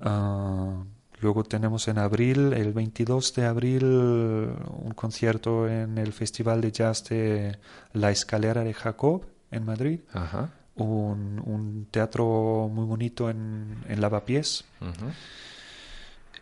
Ah, 0.00 0.84
luego 1.24 1.42
tenemos 1.42 1.88
en 1.88 1.96
abril, 1.96 2.52
el 2.52 2.74
22 2.74 3.32
de 3.32 3.46
abril, 3.46 3.84
un 3.84 4.92
concierto 4.94 5.66
en 5.66 5.96
el 5.96 6.12
Festival 6.12 6.60
de 6.60 6.70
Jazz 6.70 7.04
de 7.08 7.56
La 7.94 8.10
Escalera 8.10 8.62
de 8.62 8.74
Jacob 8.74 9.24
en 9.50 9.64
Madrid. 9.64 10.00
Un, 10.76 11.88
teatro 11.90 12.68
muy 12.70 12.84
bonito 12.84 13.30
en, 13.30 13.78
en 13.88 14.00
Lavapiés. 14.02 14.66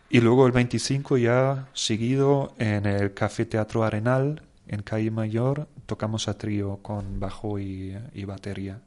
Y 0.09 0.19
luego 0.19 0.45
el 0.45 0.51
25 0.51 1.17
ya 1.17 1.69
seguido 1.71 2.53
en 2.57 2.85
el 2.85 3.13
Café 3.13 3.45
Teatro 3.45 3.85
Arenal 3.85 4.41
en 4.67 4.81
Calle 4.81 5.11
Mayor 5.11 5.69
tocamos 5.85 6.27
a 6.27 6.37
trío 6.37 6.79
con 6.81 7.21
bajo 7.21 7.57
y, 7.57 7.95
batería 8.25 8.81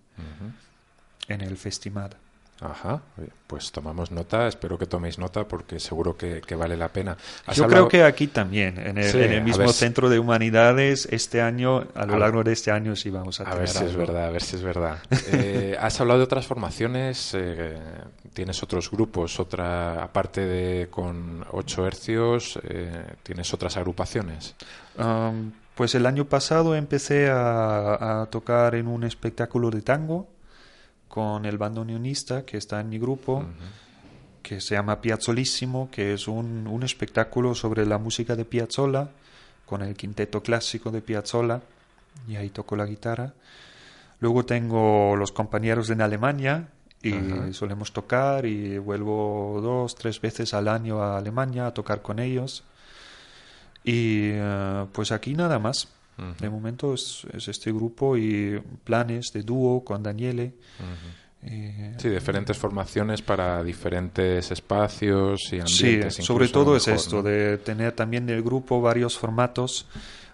en 1.28 1.40
el 1.40 1.56
Festimad. 1.56 2.12
Ajá, 2.60 3.02
pues 3.46 3.70
tomamos 3.70 4.10
nota, 4.10 4.48
espero 4.48 4.78
que 4.78 4.86
toméis 4.86 5.18
nota 5.18 5.44
porque 5.44 5.78
seguro 5.78 6.16
que, 6.16 6.40
vale 6.56 6.74
la 6.74 6.88
pena. 6.88 7.14
Yo 7.52 7.66
creo 7.66 7.86
que 7.86 8.02
aquí 8.02 8.28
también, 8.28 8.78
en 8.78 8.96
el, 8.96 9.42
mismo 9.42 9.68
Centro 9.72 10.08
de 10.08 10.18
Humanidades, 10.18 11.06
este 11.10 11.42
año, 11.42 11.86
a 11.94 12.06
lo 12.06 12.18
largo 12.18 12.42
de 12.42 12.52
este 12.52 12.70
año 12.70 12.96
sí 12.96 13.10
vamos 13.10 13.40
a, 13.40 13.44
a 13.44 13.54
ver 13.54 13.68
si 13.68 13.84
es 13.84 13.94
verdad, 13.94 14.24
a 14.24 14.30
ver 14.30 14.42
si 14.42 14.56
es 14.56 14.62
verdad. 14.62 14.98
Eh, 15.32 15.76
has 15.78 16.00
hablado 16.00 16.20
de 16.20 16.24
otras 16.24 16.46
formaciones, 16.46 17.32
eh, 17.34 17.76
tienes 18.32 18.62
otros 18.62 18.90
grupos, 18.90 19.40
otra 19.40 20.04
aparte 20.04 20.46
de 20.46 20.88
con 20.88 21.44
8 21.50 21.86
hercios, 21.86 22.58
eh, 22.62 23.04
tienes 23.22 23.52
otras 23.52 23.76
agrupaciones. 23.76 24.54
pues 25.74 25.94
el 25.94 26.06
año 26.06 26.26
pasado 26.26 26.74
empecé 26.74 27.28
a 27.28 28.26
tocar 28.30 28.76
en 28.76 28.86
un 28.86 29.04
espectáculo 29.04 29.70
de 29.70 29.82
tango 29.82 30.28
con 31.08 31.44
el 31.44 31.58
bandoneonista 31.58 32.44
que 32.44 32.56
está 32.56 32.80
en 32.80 32.88
mi 32.88 32.98
grupo, 32.98 33.44
que 34.42 34.60
se 34.60 34.74
llama 34.74 35.00
Piazzolissimo, 35.00 35.90
que 35.90 36.14
es 36.14 36.28
un, 36.28 36.66
un, 36.66 36.82
espectáculo 36.82 37.54
sobre 37.54 37.86
la 37.86 37.98
música 37.98 38.36
de 38.36 38.44
Piazzolla, 38.44 39.10
con 39.64 39.82
el 39.82 39.96
quinteto 39.96 40.42
clásico 40.42 40.90
de 40.90 41.02
Piazzolla, 41.02 41.60
y 42.28 42.36
ahí 42.36 42.50
toco 42.50 42.76
la 42.76 42.86
guitarra. 42.86 43.34
Luego 44.20 44.44
tengo 44.44 45.16
los 45.16 45.32
compañeros 45.32 45.90
en 45.90 46.00
Alemania, 46.00 46.68
y 47.02 47.52
solemos 47.52 47.92
tocar, 47.92 48.46
y 48.46 48.78
vuelvo 48.78 49.60
dos, 49.62 49.94
tres 49.94 50.20
veces 50.20 50.54
al 50.54 50.68
año 50.68 51.02
a 51.02 51.18
Alemania 51.18 51.66
a 51.66 51.74
tocar 51.74 52.02
con 52.02 52.18
ellos. 52.18 52.64
Y 53.84 54.30
eh, 54.32 54.86
pues 54.92 55.12
aquí 55.12 55.34
nada 55.34 55.58
más. 55.58 55.88
De 56.16 56.48
momento 56.48 56.94
es, 56.94 57.26
este 57.34 57.70
grupo 57.72 58.16
y 58.16 58.58
planes 58.84 59.26
de 59.34 59.42
dúo 59.42 59.84
con 59.84 60.02
Daniele. 60.02 60.54
Eh, 61.42 61.94
sí, 61.98 62.08
diferentes 62.08 62.56
formaciones 62.56 63.22
para 63.22 63.62
diferentes 63.62 64.50
espacios 64.50 65.52
y 65.52 65.60
ambientes. 65.60 66.14
Sí, 66.14 66.22
sobre 66.22 66.48
todo 66.48 66.76
es 66.76 66.88
esto, 66.88 67.22
de 67.22 67.58
tener 67.58 67.92
también 67.92 68.26
del 68.26 68.42
grupo 68.42 68.80
varios 68.80 69.18
formatos 69.18 69.86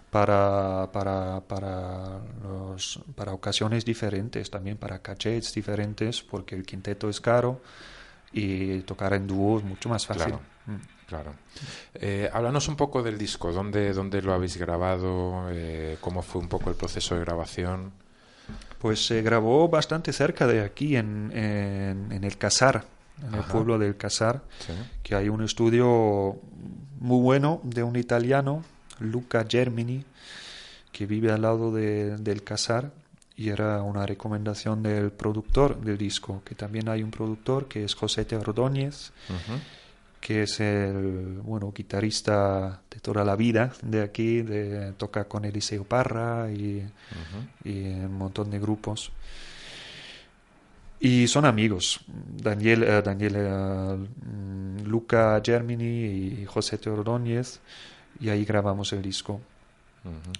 para, 0.09 0.89
para, 0.91 1.41
para, 1.41 2.19
los, 2.43 2.99
para 3.15 3.33
ocasiones 3.33 3.83
diferentes, 3.83 4.49
también 4.49 4.77
para 4.77 4.99
cachets 4.99 5.53
diferentes, 5.53 6.21
porque 6.21 6.55
el 6.55 6.65
quinteto 6.65 7.09
es 7.09 7.19
caro 7.19 7.61
y 8.31 8.79
tocar 8.81 9.13
en 9.13 9.27
dúo 9.27 9.57
es 9.57 9.63
mucho 9.63 9.89
más 9.89 10.05
fácil. 10.05 10.33
Mm. 10.33 10.52
Claro. 11.07 11.33
Eh, 11.93 12.29
háblanos 12.33 12.67
un 12.67 12.75
poco 12.75 13.03
del 13.03 13.17
disco, 13.17 13.51
¿dónde, 13.51 13.93
dónde 13.93 14.21
lo 14.21 14.33
habéis 14.33 14.57
grabado? 14.57 15.47
Eh, 15.51 15.97
¿Cómo 16.01 16.21
fue 16.21 16.41
un 16.41 16.47
poco 16.47 16.69
el 16.69 16.75
proceso 16.75 17.15
de 17.15 17.21
grabación? 17.21 17.91
Pues 18.79 19.05
se 19.05 19.21
grabó 19.21 19.69
bastante 19.69 20.11
cerca 20.11 20.47
de 20.47 20.61
aquí, 20.61 20.95
en, 20.95 21.31
en, 21.33 22.23
el 22.23 22.37
Casar, 22.37 22.85
en 23.25 23.35
el 23.35 23.43
pueblo 23.43 23.77
del 23.77 23.95
Casar, 23.95 24.41
que 25.01 25.15
hay 25.15 25.29
un 25.29 25.43
estudio 25.43 26.37
muy 26.99 27.21
bueno 27.21 27.61
de 27.63 27.83
un 27.83 27.95
italiano, 27.95 28.63
Luca 28.99 29.45
Germini, 29.47 30.03
que 30.91 31.05
vive 31.05 31.31
al 31.31 31.43
lado 31.43 31.71
de, 31.71 32.17
del 32.17 32.43
Casar 32.43 32.91
y 33.35 33.49
era 33.49 33.81
una 33.81 34.05
recomendación 34.05 34.83
del 34.83 35.11
productor 35.11 35.79
del 35.79 35.97
disco, 35.97 36.41
que 36.45 36.55
también 36.55 36.89
hay 36.89 37.03
un 37.03 37.11
productor 37.11 37.67
que 37.67 37.83
es 37.83 37.95
José 37.95 38.27
Ordóñez 38.35 39.11
que 40.23 40.43
es 40.43 40.61
el 40.61 41.41
bueno 41.43 41.73
guitarrista 41.75 42.81
de 42.89 42.99
toda 43.01 43.25
la 43.25 43.35
vida 43.35 43.73
de 43.81 44.01
aquí, 44.01 44.41
de, 44.41 44.93
toca 44.93 45.25
con 45.25 45.43
Eliseo 45.43 45.83
Parra 45.83 46.49
y, 46.49 46.81
un 47.65 48.17
montón 48.17 48.49
de 48.49 48.57
grupos. 48.57 49.11
Y 51.01 51.27
son 51.27 51.43
amigos, 51.43 51.99
Daniel, 52.07 52.83
eh, 52.83 53.01
Daniel 53.01 53.33
eh, 53.35 53.97
mm, 54.25 54.85
Luca 54.85 55.41
Germini 55.43 56.05
y 56.41 56.45
José 56.45 56.77
Teordóñez. 56.77 57.59
y 58.21 58.29
ahí 58.29 58.45
grabamos 58.45 58.93
el 58.93 59.01
disco. 59.01 59.41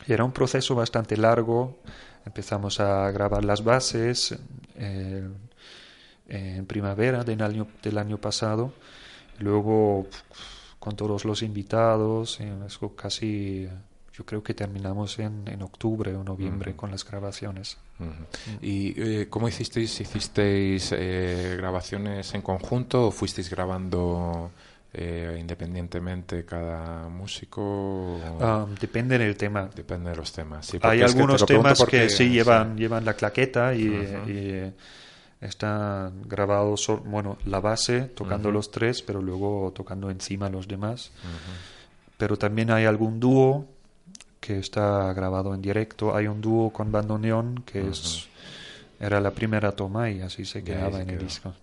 Era 0.08 0.24
un 0.24 0.32
proceso 0.32 0.76
bastante 0.76 1.18
largo. 1.18 1.80
Empezamos 2.26 2.80
a 2.80 3.12
grabar 3.12 3.44
las 3.44 3.62
bases 3.62 4.34
eh, 4.78 5.28
en 6.30 6.66
primavera 6.68 7.26
del 7.26 7.42
año, 7.42 7.68
del 7.82 7.98
año 7.98 8.18
pasado. 8.18 8.72
Luego, 9.40 10.08
con 10.80 10.96
todos 10.96 11.26
los 11.26 11.42
invitados, 11.42 12.40
casi 12.96 13.68
yo 14.14 14.26
creo 14.26 14.44
que 14.44 14.54
terminamos 14.54 15.18
en, 15.20 15.48
en 15.48 15.62
octubre 15.64 16.16
o 16.16 16.24
noviembre 16.24 16.76
con 16.76 16.92
las 16.92 17.04
grabaciones. 17.04 17.78
¿Y 18.62 18.94
eh, 19.02 19.28
cómo 19.30 19.48
hicisteis? 19.48 20.00
¿Hicisteis 20.00 20.94
eh, 20.96 21.56
grabaciones 21.58 22.34
en 22.34 22.42
conjunto 22.42 23.08
o 23.08 23.12
fuisteis 23.12 23.50
grabando 23.50 24.52
eh, 24.94 25.38
independientemente 25.40 26.46
cada 26.46 27.10
músico? 27.10 28.20
Ah, 28.40 28.68
depende 28.80 29.18
del 29.18 29.36
tema. 29.36 29.70
Depende 29.74 30.12
de 30.12 30.16
los 30.16 30.32
temas. 30.32 30.72
Hay 30.82 31.02
algunos 31.02 31.44
temas 31.46 31.84
que 31.84 32.10
sí 32.10 32.30
llevan, 32.30 32.78
llevan 32.78 33.04
la 33.06 33.16
claqueta 33.16 33.74
y, 33.74 34.72
están 35.44 36.24
grabados, 36.28 36.90
bueno, 37.06 37.38
la 37.46 37.60
base 37.60 38.02
tocando 38.02 38.52
los 38.52 38.72
tres, 38.72 39.02
pero 39.02 39.22
luego 39.22 39.72
tocando 39.76 40.10
encima 40.10 40.50
los 40.50 40.68
demás. 40.68 41.12
Pero 42.18 42.38
también 42.38 42.72
hay 42.72 42.86
algún 42.86 43.20
dúo 43.20 43.66
que 44.40 44.60
está 44.60 45.14
grabado 45.14 45.54
en 45.54 45.62
directo. 45.62 46.16
Hay 46.16 46.28
un 46.28 46.42
dúo 46.42 46.72
con 46.72 46.92
bandoneón 46.92 47.64
que 47.66 47.88
es 47.88 48.28
era 49.00 49.20
la 49.20 49.32
primera 49.32 49.74
toma 49.74 50.10
y 50.10 50.22
así 50.22 50.46
se 50.46 50.64
quedaba 50.64 51.02
en 51.02 51.10
el 51.10 51.20
disco. 51.20 51.54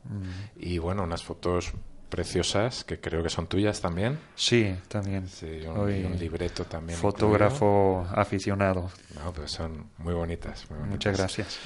Y 0.59 0.79
bueno, 0.79 1.05
unas 1.05 1.23
fotos 1.23 1.73
preciosas 2.11 2.85
que 2.85 3.01
creo 3.01 3.23
que 3.23 3.31
son 3.31 3.47
tuyas 3.47 3.81
también. 3.81 4.19
Sí, 4.35 4.77
también. 4.89 5.27
Sí, 5.29 5.63
un, 5.67 6.19
libreto 6.19 6.65
también. 6.65 6.99
Fotógrafo 6.99 8.07
aficionado. 8.15 8.91
No, 9.15 9.33
pero 9.33 9.49
son 9.49 9.87
muy 9.99 10.13
bonitas. 10.13 10.67
Muchas 10.89 11.17
gracias. 11.17 11.59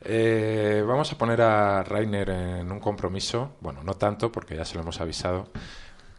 Eh, 0.00 0.82
vamos 0.86 1.12
a 1.12 1.18
poner 1.18 1.42
a 1.42 1.82
Rainer 1.82 2.30
en 2.30 2.72
un 2.72 2.80
compromiso. 2.80 3.56
Bueno, 3.60 3.82
no 3.82 3.94
tanto 3.94 4.32
porque 4.32 4.56
ya 4.56 4.64
se 4.64 4.76
lo 4.76 4.82
hemos 4.82 5.00
avisado. 5.00 5.48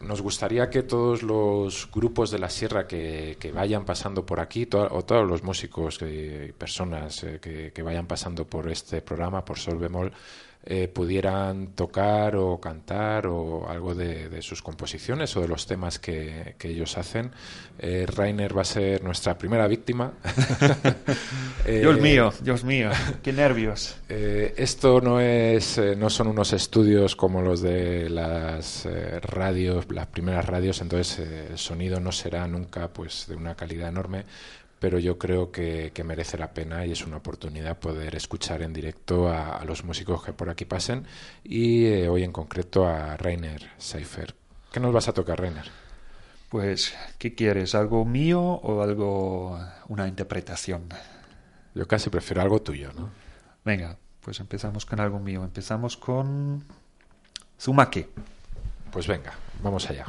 Nos 0.02 0.22
gustaría 0.22 0.70
que 0.70 0.84
todos 0.84 1.24
los 1.24 1.90
grupos 1.92 2.32
de 2.32 2.40
la 2.40 2.50
sierra 2.50 2.88
que, 2.88 3.52
vayan 3.54 3.84
pasando 3.84 4.26
por 4.26 4.40
aquí, 4.40 4.68
o 4.72 5.04
todos 5.04 5.28
los 5.28 5.44
músicos 5.44 6.00
y 6.02 6.54
personas 6.54 7.24
eh, 7.24 7.40
que, 7.42 7.74
que, 7.74 7.82
vayan 7.82 8.06
pasando 8.08 8.46
por 8.46 8.70
este 8.70 9.02
programa, 9.02 9.44
por 9.44 9.60
Sol 9.60 9.78
Bemol, 9.78 10.14
eh, 10.66 10.90
pudieran 10.90 11.68
tocar 11.68 12.36
o 12.36 12.60
cantar 12.60 13.28
o 13.28 13.70
algo 13.70 13.96
de, 13.96 14.42
sus 14.42 14.62
composiciones 14.62 15.36
o 15.38 15.42
de 15.42 15.48
los 15.48 15.66
temas 15.66 16.00
que, 16.00 16.56
ellos 16.62 16.98
hacen. 16.98 17.32
Eh, 17.80 18.06
Rainer 18.06 18.56
va 18.56 18.64
a 18.64 18.66
ser 18.66 19.02
nuestra 19.04 19.38
primera 19.38 19.68
víctima. 19.68 20.14
Eh, 21.66 21.82
Dios 21.82 22.00
mío, 22.00 22.34
Dios 22.42 22.64
mío, 22.64 22.90
qué 23.22 23.34
nervios. 23.34 23.98
esto 24.08 25.02
no 25.02 25.20
es, 25.20 25.80
no 25.98 26.10
son 26.10 26.28
unos 26.28 26.54
estudios 26.54 27.16
como 27.16 27.42
los 27.42 27.62
de 27.62 28.10
las 28.10 28.88
radios, 29.22 29.86
las 29.92 30.08
primeras 30.08 30.46
radios, 30.46 30.82
entonces 30.82 31.20
el 31.20 31.58
sonido 31.58 32.00
no 32.00 32.12
será 32.12 32.48
nunca 32.48 32.88
pues 32.88 33.28
de 33.28 33.36
una 33.36 33.56
calidad 33.56 33.90
enorme 33.90 34.24
pero 34.80 34.98
yo 34.98 35.18
creo 35.18 35.52
que, 35.52 35.92
merece 36.06 36.38
la 36.38 36.54
pena 36.54 36.86
y 36.86 36.92
es 36.92 37.06
una 37.06 37.18
oportunidad 37.18 37.80
poder 37.80 38.16
escuchar 38.16 38.62
en 38.62 38.74
directo 38.74 39.30
a, 39.30 39.64
los 39.66 39.84
músicos 39.84 40.24
que 40.24 40.34
por 40.34 40.50
aquí 40.50 40.66
pasen 40.66 41.06
y 41.44 41.86
eh, 41.86 42.10
hoy 42.10 42.24
en 42.24 42.32
concreto 42.32 42.88
a 42.88 43.18
Rainer 43.18 43.70
Seifer. 43.78 44.34
¿Qué 44.72 44.80
nos 44.80 44.94
vas 44.94 45.08
a 45.08 45.14
tocar, 45.14 45.40
Rainer? 45.40 45.70
Pues, 46.50 46.96
¿qué 47.18 47.36
quieres? 47.36 47.76
¿Algo 47.76 48.06
mío 48.06 48.42
o 48.42 48.82
algo, 48.82 49.60
una 49.88 50.08
interpretación? 50.08 50.90
Yo 51.76 51.88
casi 51.88 52.10
prefiero 52.10 52.42
algo 52.42 52.62
tuyo, 52.62 52.92
¿no? 52.94 53.10
Venga, 53.64 53.98
pues 54.22 54.40
empezamos 54.40 54.86
con 54.86 55.00
algo 55.00 55.20
mío. 55.20 55.44
Empezamos 55.44 55.98
con 55.98 56.64
Zumake. 57.60 58.10
Pues 58.92 59.08
venga, 59.08 59.34
vamos 59.62 59.90
allá. 59.90 60.06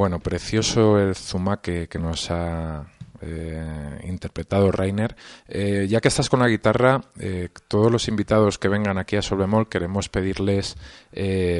Bueno, 0.00 0.18
precioso 0.18 0.98
el 0.98 1.14
zumaque 1.14 1.86
que 1.86 1.98
nos 1.98 2.30
ha 2.30 2.86
eh, 3.20 4.00
interpretado 4.08 4.72
Rainer. 4.72 5.14
Eh, 5.46 5.88
ya 5.90 6.00
que 6.00 6.08
estás 6.08 6.30
con 6.30 6.40
la 6.40 6.48
guitarra, 6.48 7.02
eh, 7.18 7.50
todos 7.68 7.92
los 7.92 8.08
invitados 8.08 8.56
que 8.56 8.68
vengan 8.68 8.96
aquí 8.96 9.16
a 9.16 9.20
Solvemol 9.20 9.68
queremos 9.68 10.08
pedirles 10.08 10.78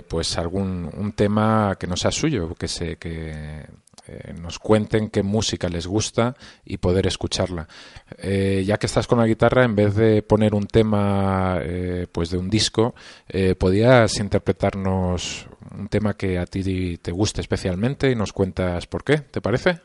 pues 0.09 0.39
algún 0.39 0.91
un 0.97 1.13
tema 1.13 1.77
que 1.79 1.87
no 1.87 1.99
sea 1.99 2.11
suyo, 2.13 2.55
que 2.55 2.67
se 2.67 2.97
que 2.97 3.67
nos 4.41 4.59
cuenten 4.59 5.11
qué 5.11 5.23
música 5.23 5.69
les 5.69 5.87
gusta 5.87 6.35
y 6.65 6.79
poder 6.79 7.07
escucharla. 7.07 7.69
ya 8.23 8.79
que 8.79 8.87
estás 8.87 9.07
con 9.07 9.19
la 9.19 9.27
guitarra, 9.27 9.65
en 9.65 9.77
vez 9.77 9.95
de 9.97 10.23
poner 10.23 10.55
un 10.55 10.67
tema 10.67 11.61
pues 12.11 12.31
de 12.31 12.39
un 12.39 12.49
disco, 12.49 12.95
podías 13.59 14.19
interpretarnos 14.19 15.47
un 15.77 15.89
tema 15.89 16.15
que 16.15 16.39
a 16.39 16.47
ti 16.47 16.99
te 16.99 17.13
guste 17.13 17.41
especialmente 17.41 18.11
y 18.11 18.15
nos 18.15 18.33
cuentas 18.33 18.87
por 18.87 19.05
qué, 19.05 19.19
¿te 19.19 19.41
parece? 19.41 19.81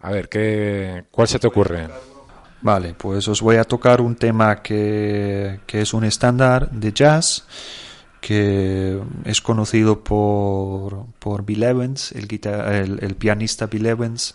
A 0.00 0.10
ver, 0.10 0.28
¿qué, 0.28 1.04
¿cuál 1.10 1.28
se 1.28 1.38
te 1.38 1.46
ocurre? 1.46 1.88
Vale, 2.62 2.94
pues 2.94 3.28
os 3.28 3.40
voy 3.42 3.56
a 3.56 3.64
tocar 3.64 4.00
un 4.00 4.16
tema 4.16 4.62
que, 4.62 5.60
es 5.66 5.94
un 5.94 6.04
estándar 6.04 6.70
de 6.70 6.92
jazz 6.92 7.44
que 8.20 9.00
es 9.24 9.40
conocido 9.40 10.02
por, 10.02 11.06
por 11.18 11.44
Bill 11.44 11.62
Evans, 11.62 12.12
el, 12.12 12.28
el, 13.00 13.14
pianista 13.14 13.66
Bill 13.66 13.86
Evans. 13.86 14.34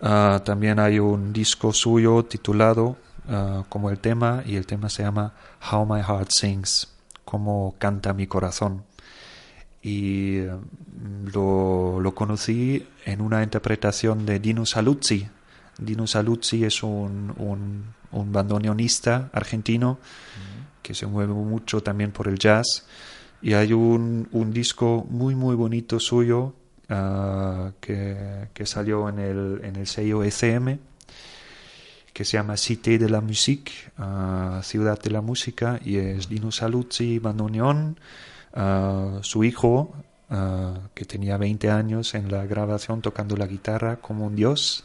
Ah, 0.00 0.40
también 0.44 0.78
hay 0.78 0.98
un 0.98 1.32
disco 1.32 1.72
suyo 1.72 2.24
titulado 2.24 2.96
ah, 3.28 3.64
como 3.68 3.90
el 3.90 3.98
tema 3.98 4.42
y 4.46 4.56
el 4.56 4.66
tema 4.66 4.88
se 4.88 5.02
llama 5.02 5.34
How 5.70 5.84
My 5.84 6.00
Heart 6.00 6.30
Sings, 6.30 6.88
como 7.24 7.74
canta 7.78 8.14
mi 8.14 8.26
corazón 8.26 8.84
y 9.86 10.40
mm, 10.40 11.28
lo, 11.32 12.12
conocí 12.12 12.84
en 13.04 13.20
una 13.20 13.44
interpretación 13.44 14.26
de 14.26 14.40
Dino 14.40 14.66
Saluzzi. 14.66 15.28
Dino 15.78 16.08
Saluzzi 16.08 16.64
es 16.64 16.82
un, 16.82 17.32
un, 17.38 18.32
bandoneonista 18.32 19.30
argentino 19.32 19.98
que 20.82 20.94
se 20.94 21.06
mueve 21.06 21.34
mucho 21.34 21.82
también 21.82 22.10
por 22.10 22.26
el 22.28 22.38
jazz 22.38 22.86
y 23.42 23.52
hay 23.52 23.74
un, 23.74 24.26
un 24.32 24.52
disco 24.52 25.06
muy 25.10 25.34
muy 25.34 25.54
bonito 25.54 26.00
suyo 26.00 26.54
ah, 26.88 27.72
que, 27.78 28.48
que, 28.54 28.64
salió 28.64 29.08
en 29.10 29.18
el, 29.18 29.60
en 29.62 29.76
el 29.76 29.86
sello 29.86 30.24
ECM 30.24 30.78
que 32.14 32.24
se 32.24 32.38
llama 32.38 32.56
Cité 32.56 32.96
de 32.96 33.10
la 33.10 33.20
Musique, 33.20 33.72
ah, 33.98 34.60
Ciudad 34.64 34.98
de 34.98 35.10
la 35.10 35.20
Música, 35.20 35.78
y 35.84 35.98
es 35.98 36.30
Dino 36.30 36.50
Saluzzi, 36.50 37.18
bandoneón, 37.18 37.98
su 39.22 39.44
hijo, 39.44 39.94
que 40.94 41.04
tenía 41.04 41.36
20 41.36 41.70
años 41.70 42.14
en 42.14 42.30
la 42.30 42.46
grabación 42.46 43.02
tocando 43.02 43.36
la 43.36 43.46
guitarra 43.46 43.96
como 43.96 44.26
un 44.26 44.34
dios, 44.34 44.84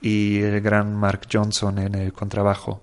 y 0.00 0.40
el 0.40 0.60
gran 0.60 0.94
Mark 0.94 1.22
Johnson 1.32 1.78
en 1.78 1.94
el 1.94 2.12
contrabajo. 2.12 2.82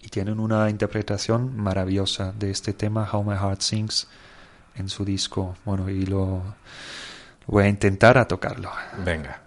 Y 0.00 0.08
tienen 0.08 0.40
una 0.40 0.68
interpretación 0.70 1.56
maravillosa 1.56 2.32
de 2.32 2.50
este 2.50 2.72
tema, 2.72 3.08
How 3.12 3.22
My 3.22 3.36
Heart 3.36 3.60
Sings, 3.60 4.08
en 4.74 4.88
su 4.88 5.04
disco. 5.04 5.54
Bueno, 5.64 5.88
y 5.88 6.06
lo 6.06 6.42
voy 7.46 7.64
a 7.64 7.68
intentar 7.68 8.18
a 8.18 8.26
tocarlo. 8.26 8.70
Venga. 9.04 9.41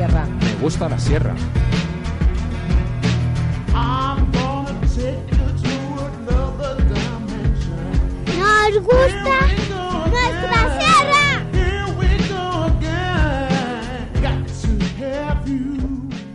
Sierra. 0.00 0.26
Me 0.40 0.54
gusta 0.62 0.88
la 0.88 0.98
sierra. 0.98 1.34
Nos 8.38 8.82
gusta 8.82 9.40
nuestra 10.08 10.78
sierra. 10.78 11.46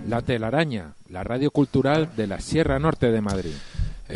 La 0.07 0.21
telaraña, 0.21 0.93
la 1.09 1.23
radio 1.23 1.49
cultural 1.49 2.09
de 2.15 2.27
la 2.27 2.39
Sierra 2.39 2.77
Norte 2.77 3.11
de 3.11 3.21
Madrid. 3.21 3.55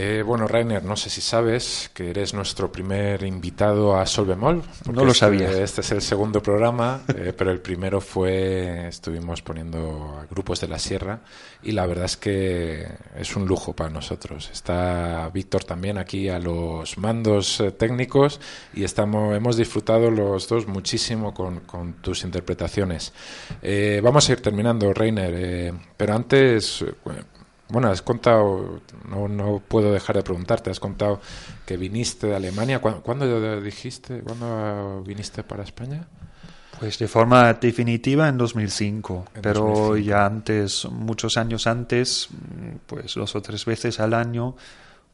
Eh, 0.01 0.23
bueno, 0.25 0.47
Rainer, 0.47 0.81
no 0.81 0.95
sé 0.95 1.09
si 1.09 1.19
sabes 1.19 1.91
que 1.93 2.11
eres 2.11 2.33
nuestro 2.33 2.71
primer 2.71 3.21
invitado 3.23 3.97
a 3.97 4.05
Solvemol. 4.05 4.63
No 4.89 5.03
lo 5.03 5.07
este- 5.07 5.19
sabía. 5.19 5.51
Este, 5.51 5.81
es 5.81 5.91
el 5.91 6.01
segundo 6.01 6.41
programa, 6.41 7.01
eh, 7.13 7.33
pero 7.37 7.51
el 7.51 7.59
primero 7.59 7.99
fue, 7.99 8.87
estuvimos 8.87 9.41
poniendo 9.41 10.17
a 10.17 10.25
grupos 10.31 10.61
de 10.61 10.69
la 10.69 10.79
Sierra 10.79 11.19
y 11.61 11.73
la 11.73 11.85
verdad 11.85 12.05
es 12.05 12.15
que 12.15 12.87
es 13.17 13.35
un 13.35 13.45
lujo 13.45 13.73
para 13.73 13.89
nosotros. 13.89 14.49
Está 14.53 15.29
Víctor 15.33 15.65
también 15.65 15.97
aquí 15.97 16.29
a 16.29 16.39
los 16.39 16.97
mandos 16.97 17.59
eh, 17.59 17.71
técnicos 17.71 18.39
y 18.73 18.85
estamos, 18.85 19.35
hemos 19.35 19.57
disfrutado 19.57 20.09
los 20.11 20.47
dos 20.47 20.65
muchísimo 20.65 21.33
con, 21.33 21.59
con 21.65 21.95
tus 21.95 22.23
interpretaciones. 22.23 23.11
Eh, 23.61 23.99
vamos 24.01 24.29
a 24.29 24.31
ir 24.31 24.41
terminando, 24.41 24.93
Rainer, 24.93 25.73
pero 25.97 26.13
antes... 26.13 26.85
bueno, 27.69 27.89
has 27.89 28.01
contado, 28.01 28.81
no, 29.07 29.27
no 29.27 29.61
puedo 29.65 29.91
dejar 29.91 30.15
de 30.15 30.23
preguntarte, 30.23 30.69
has 30.71 30.79
contado 30.79 31.21
que 31.65 31.77
viniste 31.77 32.27
de 32.27 32.35
Alemania. 32.35 32.79
¿Cuándo, 32.79 33.01
cuándo 33.01 33.61
dijiste, 33.61 34.21
cuándo 34.21 35.03
viniste 35.05 35.43
para 35.43 35.63
España? 35.63 36.07
Pues 36.79 36.97
de 36.97 37.07
forma 37.07 37.53
definitiva 37.53 38.27
en 38.29 38.37
2005, 38.37 39.25
En 39.35 39.41
pero 39.41 39.59
2005. 39.61 39.97
ya 39.97 40.25
antes, 40.25 40.85
muchos 40.89 41.37
años 41.37 41.67
antes, 41.67 42.29
pues 42.87 43.15
dos 43.15 43.35
o 43.35 43.41
tres 43.41 43.65
veces 43.65 43.99
al 43.99 44.13
año, 44.13 44.55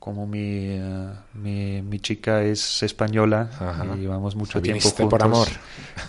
como 0.05 0.27
mi, 0.27 0.77
eh, 0.77 1.09
mi, 1.33 1.81
mi 1.81 1.99
chica 1.99 2.43
es 2.43 2.83
española 2.83 3.49
Ajá. 3.59 3.87
y 3.97 4.01
llevamos 4.01 4.35
mucho 4.35 4.61
tiempo 4.61 4.87
juntos. 4.87 5.09
por 5.09 5.23
amor. 5.23 5.47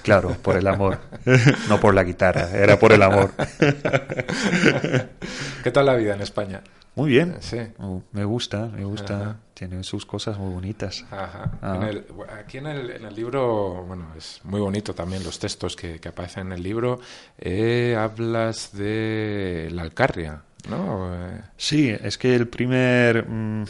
Claro, 0.03 0.37
por 0.43 0.57
el 0.59 0.67
amor. 0.67 0.99
no 1.71 1.81
por 1.81 1.95
la 1.95 2.05
guitarra, 2.05 2.51
era 2.51 2.79
por 2.79 2.93
el 2.93 3.03
amor. 3.03 3.31
¿Qué 5.65 5.71
tal 5.71 5.87
la 5.87 5.95
vida 5.95 6.15
en 6.15 6.21
España? 6.21 6.61
Muy 6.95 7.09
bien. 7.11 7.37
Sí. 7.41 7.57
Uh, 7.79 8.01
me 8.13 8.25
gusta, 8.27 8.67
me 8.67 8.85
gusta. 8.85 9.17
Ajá. 9.21 9.37
Tiene 9.55 9.83
sus 9.83 10.05
cosas 10.05 10.37
muy 10.39 10.53
bonitas. 10.53 11.07
Ajá. 11.11 11.53
Ah. 11.63 11.77
En 11.77 11.83
el- 11.85 12.05
aquí 12.39 12.59
en 12.59 12.67
el, 12.67 12.91
en 12.91 13.05
el 13.07 13.15
libro, 13.15 13.83
bueno, 13.87 14.09
es 14.17 14.41
muy 14.45 14.61
bonito 14.61 14.95
también 14.95 15.25
los 15.25 15.39
textos 15.39 15.75
que, 15.75 15.99
que 16.01 16.09
aparecen 16.11 16.49
en 16.49 16.53
el 16.53 16.63
libro. 16.63 17.01
Eh, 17.39 17.97
hablas 17.99 18.77
de 18.77 19.71
la 19.73 19.83
Alcarria, 19.83 20.43
¿no? 20.69 21.15
Eh, 21.15 21.41
Sí, 21.57 21.89
es 21.91 22.19
que 22.19 22.35
el 22.35 22.49
primer, 22.49 23.29
mm, 23.29 23.65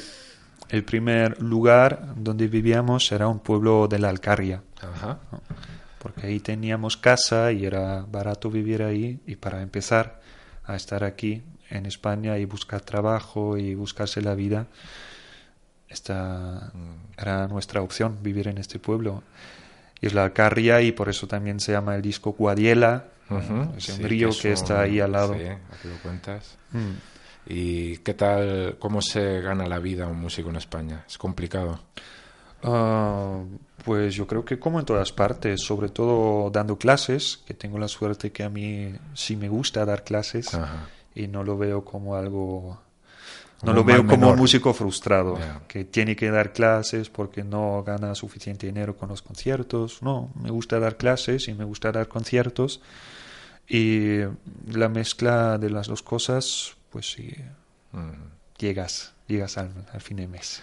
el 0.70 0.84
primer 0.84 1.40
lugar 1.40 2.14
donde 2.16 2.48
vivíamos 2.48 3.10
era 3.12 3.28
un 3.28 3.38
pueblo 3.38 3.86
de 3.88 3.98
la 3.98 4.08
Alcarria, 4.08 4.62
ajá. 4.80 5.18
porque 5.98 6.26
ahí 6.26 6.40
teníamos 6.40 6.96
casa 6.96 7.52
y 7.52 7.64
era 7.64 8.04
barato 8.10 8.50
vivir 8.50 8.82
ahí 8.82 9.20
y 9.26 9.36
para 9.36 9.62
empezar 9.62 10.20
a 10.64 10.76
estar 10.76 11.04
aquí 11.04 11.42
en 11.70 11.86
España 11.86 12.38
y 12.38 12.44
buscar 12.44 12.80
trabajo 12.80 13.56
y 13.56 13.74
buscarse 13.74 14.20
la 14.20 14.34
vida, 14.34 14.66
esta 15.88 16.72
era 17.16 17.48
nuestra 17.48 17.80
opción, 17.80 18.18
vivir 18.22 18.48
en 18.48 18.58
este 18.58 18.78
pueblo. 18.78 19.22
Y 20.00 20.06
es 20.06 20.14
la 20.14 20.24
Alcarria 20.24 20.82
y 20.82 20.92
por 20.92 21.08
eso 21.08 21.26
también 21.26 21.60
se 21.60 21.72
llama 21.72 21.96
el 21.96 22.02
disco 22.02 22.32
Guadiela, 22.32 23.06
Ujú, 23.28 23.74
es 23.76 23.88
un 23.88 23.96
sí, 23.96 24.02
río 24.02 24.28
es 24.28 24.40
que 24.40 24.52
está 24.52 24.82
ahí 24.82 25.00
al 25.00 25.12
lado. 25.12 25.34
Sí, 25.34 25.40
aquí 25.44 25.88
lo 25.88 25.96
cuentas. 26.02 26.56
Mm. 26.72 26.92
¿Y 27.48 27.98
qué 27.98 28.14
tal, 28.14 28.76
cómo 28.78 29.00
se 29.02 29.40
gana 29.40 29.66
la 29.66 29.78
vida 29.78 30.06
un 30.06 30.20
músico 30.20 30.50
en 30.50 30.56
España? 30.56 31.04
¿Es 31.08 31.16
complicado? 31.18 31.80
Ah, 32.62 33.42
pues 33.84 34.14
yo 34.14 34.26
creo 34.26 34.44
que 34.44 34.58
como 34.58 34.80
en 34.80 34.86
todas 34.86 35.12
partes, 35.12 35.62
sobre 35.62 35.88
todo 35.88 36.50
dando 36.50 36.76
clases, 36.78 37.38
que 37.46 37.54
tengo 37.54 37.78
la 37.78 37.88
suerte 37.88 38.32
que 38.32 38.42
a 38.42 38.48
mí 38.48 38.94
sí 39.14 39.36
me 39.36 39.48
gusta 39.48 39.84
dar 39.84 40.02
clases 40.04 40.54
Ajá. 40.54 40.88
y 41.14 41.28
no 41.28 41.44
lo 41.44 41.56
veo 41.56 41.84
como 41.84 42.16
algo, 42.16 42.80
no 43.62 43.72
lo 43.72 43.82
un 43.82 43.86
veo 43.86 43.98
mal 43.98 44.06
como 44.06 44.20
menor. 44.22 44.34
un 44.34 44.40
músico 44.40 44.72
frustrado, 44.74 45.38
Ya. 45.38 45.60
que 45.68 45.84
tiene 45.84 46.16
que 46.16 46.30
dar 46.30 46.52
clases 46.52 47.10
porque 47.10 47.44
no 47.44 47.84
gana 47.84 48.14
suficiente 48.16 48.66
dinero 48.66 48.96
con 48.96 49.08
los 49.10 49.22
conciertos. 49.22 50.02
No, 50.02 50.30
me 50.34 50.50
gusta 50.50 50.80
dar 50.80 50.96
clases 50.96 51.46
y 51.46 51.54
me 51.54 51.64
gusta 51.64 51.92
dar 51.92 52.08
conciertos 52.08 52.80
y 53.68 54.20
la 54.68 54.88
mezcla 54.88 55.58
de 55.58 55.70
las 55.70 55.86
dos 55.88 56.02
cosas, 56.02 56.76
pues 56.90 57.10
sí, 57.12 57.34
Mm. 57.92 58.10
llegas, 58.58 59.14
llegas 59.26 59.56
al, 59.58 59.70
al 59.92 60.00
fin 60.00 60.18
de 60.18 60.26
mes. 60.28 60.62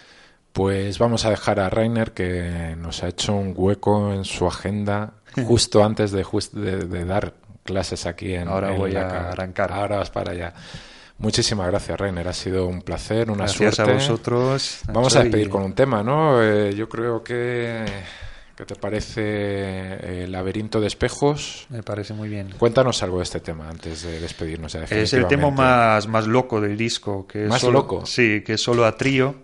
Pues 0.52 0.98
vamos 0.98 1.24
a 1.24 1.30
dejar 1.30 1.58
a 1.58 1.68
Rainer 1.68 2.12
que 2.12 2.76
nos 2.78 3.02
ha 3.02 3.08
hecho 3.08 3.34
un 3.34 3.54
hueco 3.56 4.12
en 4.12 4.24
su 4.24 4.46
agenda 4.46 5.14
justo 5.46 5.82
antes 5.84 6.12
de, 6.12 6.24
jus- 6.24 6.52
de, 6.52 6.84
de 6.86 7.04
dar 7.04 7.34
clases 7.64 8.06
aquí 8.06 8.34
en 8.34 8.46
Ahora 8.48 8.72
en 8.72 8.78
voy 8.78 8.92
la 8.92 9.06
a 9.06 9.08
ca- 9.08 9.30
arrancar. 9.30 9.72
Ahora 9.72 9.96
vas 9.96 10.10
para 10.10 10.32
allá. 10.32 10.54
Muchísimas 11.18 11.66
gracias, 11.68 11.98
Rainer. 11.98 12.28
Ha 12.28 12.32
sido 12.32 12.66
un 12.66 12.82
placer, 12.82 13.30
una 13.30 13.44
Gracias 13.44 13.74
suerte. 13.76 13.92
a 13.92 13.94
vosotros. 13.94 14.80
Vamos 14.92 15.14
a 15.16 15.22
despedir 15.22 15.46
y- 15.46 15.50
con 15.50 15.62
un 15.62 15.72
tema, 15.74 16.02
¿no? 16.02 16.42
Eh, 16.42 16.74
yo 16.74 16.88
creo 16.88 17.22
que... 17.24 17.84
¿Qué 18.56 18.64
te 18.64 18.76
parece 18.76 20.22
el 20.24 20.30
laberinto 20.32 20.80
de 20.80 20.86
espejos? 20.86 21.66
Me 21.70 21.82
parece 21.82 22.14
muy 22.14 22.28
bien. 22.28 22.50
Cuéntanos 22.56 23.02
algo 23.02 23.16
de 23.18 23.24
este 23.24 23.40
tema 23.40 23.68
antes 23.68 24.02
de 24.04 24.20
despedirnos. 24.20 24.72
ya 24.74 24.84
Es 24.84 25.12
el 25.12 25.26
tema 25.26 25.50
más, 25.50 26.06
más 26.06 26.26
loco 26.28 26.60
del 26.60 26.76
disco. 26.76 27.26
Que 27.26 27.44
es 27.44 27.48
¿Más 27.50 27.60
solo- 27.60 27.80
loco? 27.80 28.06
Sí, 28.06 28.42
que 28.42 28.52
es 28.54 28.62
solo 28.62 28.84
a 28.86 28.96
trío, 28.96 29.34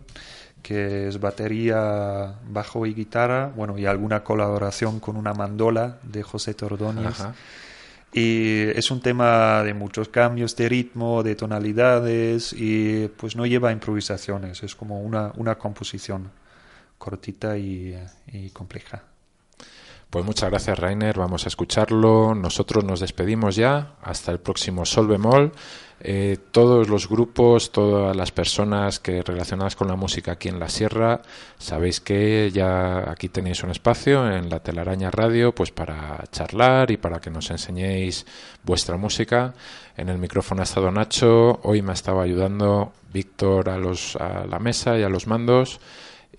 que 0.63 1.09
es 1.09 1.19
batería, 1.19 2.37
bajo 2.49 2.87
y 2.87 2.95
guitarra, 2.95 3.49
bueno, 3.57 3.77
y 3.79 3.87
alguna 3.87 4.23
colaboración 4.23 5.01
con 5.01 5.17
una 5.17 5.35
mandola 5.35 5.99
de 6.05 6.23
José 6.23 6.55
Tordóñez. 6.55 7.07
Ajá. 7.21 7.35
Y 8.13 8.63
es 8.77 8.91
un 8.93 9.01
tema 9.01 9.63
de 9.65 9.73
muchos 9.75 10.09
cambios 10.09 10.55
de 10.57 10.69
ritmo, 10.69 11.23
de 11.25 11.35
tonalidades, 11.37 12.53
y 12.53 13.09
pues 13.17 13.35
no 13.37 13.47
lleva 13.47 13.71
improvisaciones, 13.73 14.63
es 14.65 14.75
como 14.77 15.01
una, 15.01 15.33
una 15.37 15.57
composición 15.57 16.31
cortita 17.01 17.57
y, 17.57 17.96
compleja. 18.53 19.03
Pues 20.11 20.24
muchas 20.24 20.51
gracias, 20.51 20.78
Rainer. 20.78 21.18
Vamos 21.18 21.46
a 21.46 21.48
escucharlo. 21.48 22.34
Nosotros 22.34 22.84
nos 22.84 23.01
despedimos 23.01 23.57
ya. 23.57 23.94
Hasta 24.03 24.32
el 24.32 24.38
próximo 24.38 24.84
Sol 24.84 25.09
Bemol. 25.09 25.53
Eh, 26.03 26.38
todos 26.51 26.88
los 26.88 27.09
grupos, 27.09 27.72
todas 27.72 28.16
las 28.16 28.32
personas 28.32 28.98
que 28.98 29.22
relacionadas 29.22 29.76
con 29.76 29.88
la 29.88 29.96
música 29.96 30.32
aquí 30.32 30.48
en 30.48 30.59
la 30.59 30.68
Sierra, 30.68 31.20
sabéis 31.59 32.01
que 32.01 32.51
ya 32.53 33.11
aquí 33.11 33.28
tenéis 33.28 33.62
un 33.62 33.70
espacio 33.70 34.26
en 34.30 34.48
la 34.48 34.61
Telaraña 34.61 35.11
Radio, 35.11 35.55
pues 35.55 35.70
para 35.72 36.24
charlar 36.32 36.90
y 36.90 36.96
para 36.96 37.20
que 37.20 37.30
nos 37.30 37.51
enseñéis 37.51 38.26
vuestra 38.64 38.96
música. 38.96 39.55
En 39.96 40.09
el 40.09 40.18
micrófono 40.18 40.62
ha 40.62 40.64
estado 40.64 40.90
Nacho. 40.90 41.61
Hoy 41.62 41.82
me 41.82 41.90
ha 41.90 41.94
estado 41.94 42.20
ayudando 42.20 42.92
Víctor 43.12 43.68
a, 43.68 43.78
los, 43.78 44.16
a 44.16 44.46
la 44.46 44.59
mesa 44.59 44.98
y 44.98 45.03
a 45.03 45.09
los 45.09 45.26
mandos 45.26 45.80